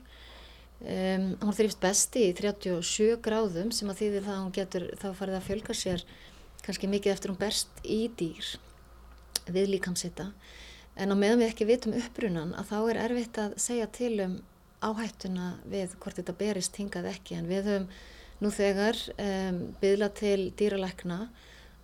Um, 0.84 1.30
hún 1.40 1.56
þrýfst 1.56 1.80
besti 1.80 2.26
í 2.28 2.34
37 2.36 3.20
gráðum 3.24 3.70
sem 3.72 3.88
að 3.88 4.02
þýðir 4.02 4.26
það 4.26 4.34
að 4.34 4.42
hún 4.42 4.56
getur 4.58 4.86
þá 5.00 5.08
farið 5.16 5.38
að 5.38 5.46
fjölga 5.48 5.76
sér 5.78 6.04
kannski 6.64 6.90
mikið 6.90 7.14
eftir 7.14 7.32
hún 7.32 7.40
berst 7.40 7.80
í 7.86 8.00
dýr 8.18 8.50
við 9.54 9.70
líkamsita 9.76 10.32
En 10.94 11.10
á 11.10 11.16
meðan 11.18 11.40
við 11.42 11.50
ekki 11.50 11.66
vitum 11.66 11.94
upprunan 11.98 12.52
að 12.54 12.68
þá 12.70 12.76
er 12.78 13.00
erfitt 13.08 13.38
að 13.42 13.54
segja 13.62 13.86
til 13.90 14.12
um 14.22 14.34
áhættuna 14.84 15.54
við 15.70 15.96
hvort 15.98 16.20
þetta 16.20 16.36
berist 16.38 16.76
hingað 16.78 17.08
ekki 17.10 17.38
en 17.38 17.48
við 17.50 17.66
höfum 17.70 17.88
nú 18.44 18.50
þegar 18.54 18.98
um, 19.16 19.58
byðla 19.80 20.10
til 20.14 20.38
dýralækna 20.58 21.18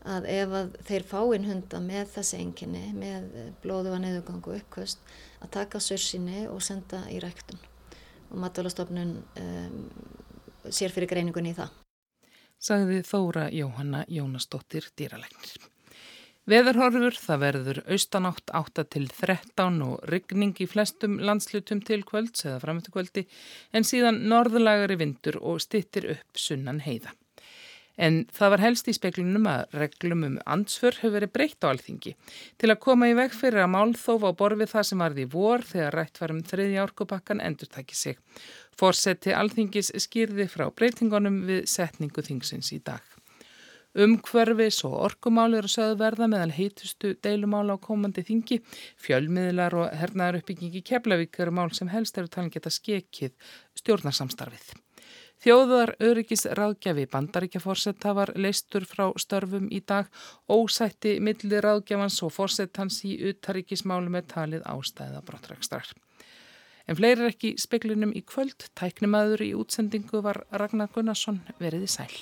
að 0.09 0.29
ef 0.33 0.55
að 0.57 0.77
þeir 0.89 1.07
fáinn 1.11 1.49
hunda 1.49 1.81
með 1.85 2.15
þessi 2.15 2.39
enginni, 2.41 2.85
með 2.97 3.27
blóðu 3.63 3.95
að 3.95 4.05
neðugangu 4.07 4.55
uppkvöst, 4.57 5.03
að 5.41 5.53
taka 5.57 5.81
sörsinni 5.83 6.47
og 6.49 6.63
senda 6.65 7.03
í 7.13 7.19
ræktun. 7.23 7.61
Og 8.31 8.39
matalastofnun 8.45 9.17
um, 9.43 9.83
sér 10.71 10.95
fyrir 10.95 11.11
greiningunni 11.11 11.53
í 11.53 11.59
það. 11.59 11.75
Sagði 12.61 13.03
Þóra 13.09 13.49
Jóhanna 13.57 14.05
Jónasdóttir 14.13 14.91
dýralæknir. 14.99 15.71
Veðurhorfur 16.51 17.15
það 17.21 17.41
verður 17.45 17.79
austanátt 17.95 18.51
8 18.57 18.85
til 18.91 19.05
13 19.13 19.83
og 19.85 20.01
ryggning 20.11 20.57
í 20.59 20.67
flestum 20.67 21.19
landslutum 21.23 21.83
til 21.85 22.01
kvölds 22.09 22.47
eða 22.49 22.63
framöttu 22.65 22.93
kvöldi 22.95 23.27
en 23.77 23.87
síðan 23.87 24.23
norðlagari 24.33 24.97
vindur 24.99 25.39
og 25.41 25.61
stittir 25.63 26.09
upp 26.17 26.41
sunnan 26.41 26.81
heiða. 26.83 27.13
En 28.01 28.23
það 28.33 28.53
var 28.55 28.63
helst 28.65 28.89
í 28.89 28.95
speklunum 28.97 29.47
að 29.51 29.75
reglum 29.77 30.25
um 30.25 30.39
ansför 30.49 30.97
hefur 31.03 31.19
verið 31.19 31.33
breytt 31.35 31.67
á 31.69 31.69
alþingi 31.69 32.15
til 32.61 32.71
að 32.73 32.81
koma 32.87 33.11
í 33.11 33.17
veg 33.19 33.35
fyrir 33.37 33.67
að 33.67 33.75
málþófa 33.75 34.33
á 34.33 34.39
borfið 34.41 34.73
það 34.73 34.89
sem 34.89 35.05
varði 35.05 35.27
í 35.27 35.31
vor 35.35 35.67
þegar 35.69 35.99
rætt 35.99 36.21
var 36.23 36.35
um 36.35 36.43
þriðja 36.53 36.87
orkupakkan 36.87 37.45
endur 37.45 37.69
takki 37.69 37.99
sig. 37.99 38.19
Fórseti 38.81 39.37
alþingis 39.37 39.93
skýrði 40.07 40.49
frá 40.49 40.71
breytingunum 40.73 41.43
við 41.51 41.67
setningu 41.69 42.25
þingsins 42.25 42.73
í 42.73 42.81
dag. 42.81 43.05
Umhverfis 43.91 44.85
og 44.87 44.93
orkumál 45.11 45.57
eru 45.59 45.69
sögðu 45.69 45.97
verða 45.99 46.29
meðal 46.31 46.53
heitustu 46.55 47.17
deilumála 47.27 47.75
á 47.75 47.79
komandi 47.83 48.23
þingi. 48.23 48.61
Fjölmiðlar 49.03 49.75
og 49.75 49.97
hernaðar 49.99 50.39
uppbyggingi 50.41 50.85
Keflavík 50.87 51.41
eru 51.43 51.57
mál 51.59 51.73
sem 51.75 51.91
helst 51.91 52.21
eru 52.21 52.31
talin 52.31 52.53
geta 52.55 52.71
skekið 52.71 53.35
stjórnarsamstarfið. 53.83 54.71
Þjóðar 55.40 55.94
öryggis 56.05 56.42
ráðgjafi 56.53 57.07
bandaríkjaforsetta 57.09 58.12
var 58.12 58.35
leistur 58.37 58.85
frá 58.85 59.07
störfum 59.16 59.70
í 59.72 59.79
dag. 59.81 60.11
Ósætti 60.53 61.14
millir 61.16 61.64
ráðgjafans 61.64 62.18
og 62.26 62.35
forsettans 62.35 62.98
í 63.09 63.14
utaríkismálum 63.31 64.18
er 64.20 64.26
talið 64.29 64.66
ástæða 64.68 65.22
brottrækstrar. 65.24 65.94
En 66.85 66.98
fleiri 66.98 67.24
er 67.24 67.33
ekki 67.33 67.55
speklinum 67.62 68.12
í 68.12 68.20
kvöld. 68.26 68.68
Tæknimaður 68.76 69.46
í 69.46 69.55
útsendingu 69.57 70.20
var 70.26 70.42
Ragnar 70.53 70.92
Gunnarsson 70.92 71.40
veriði 71.62 71.88
sæl. 71.88 72.12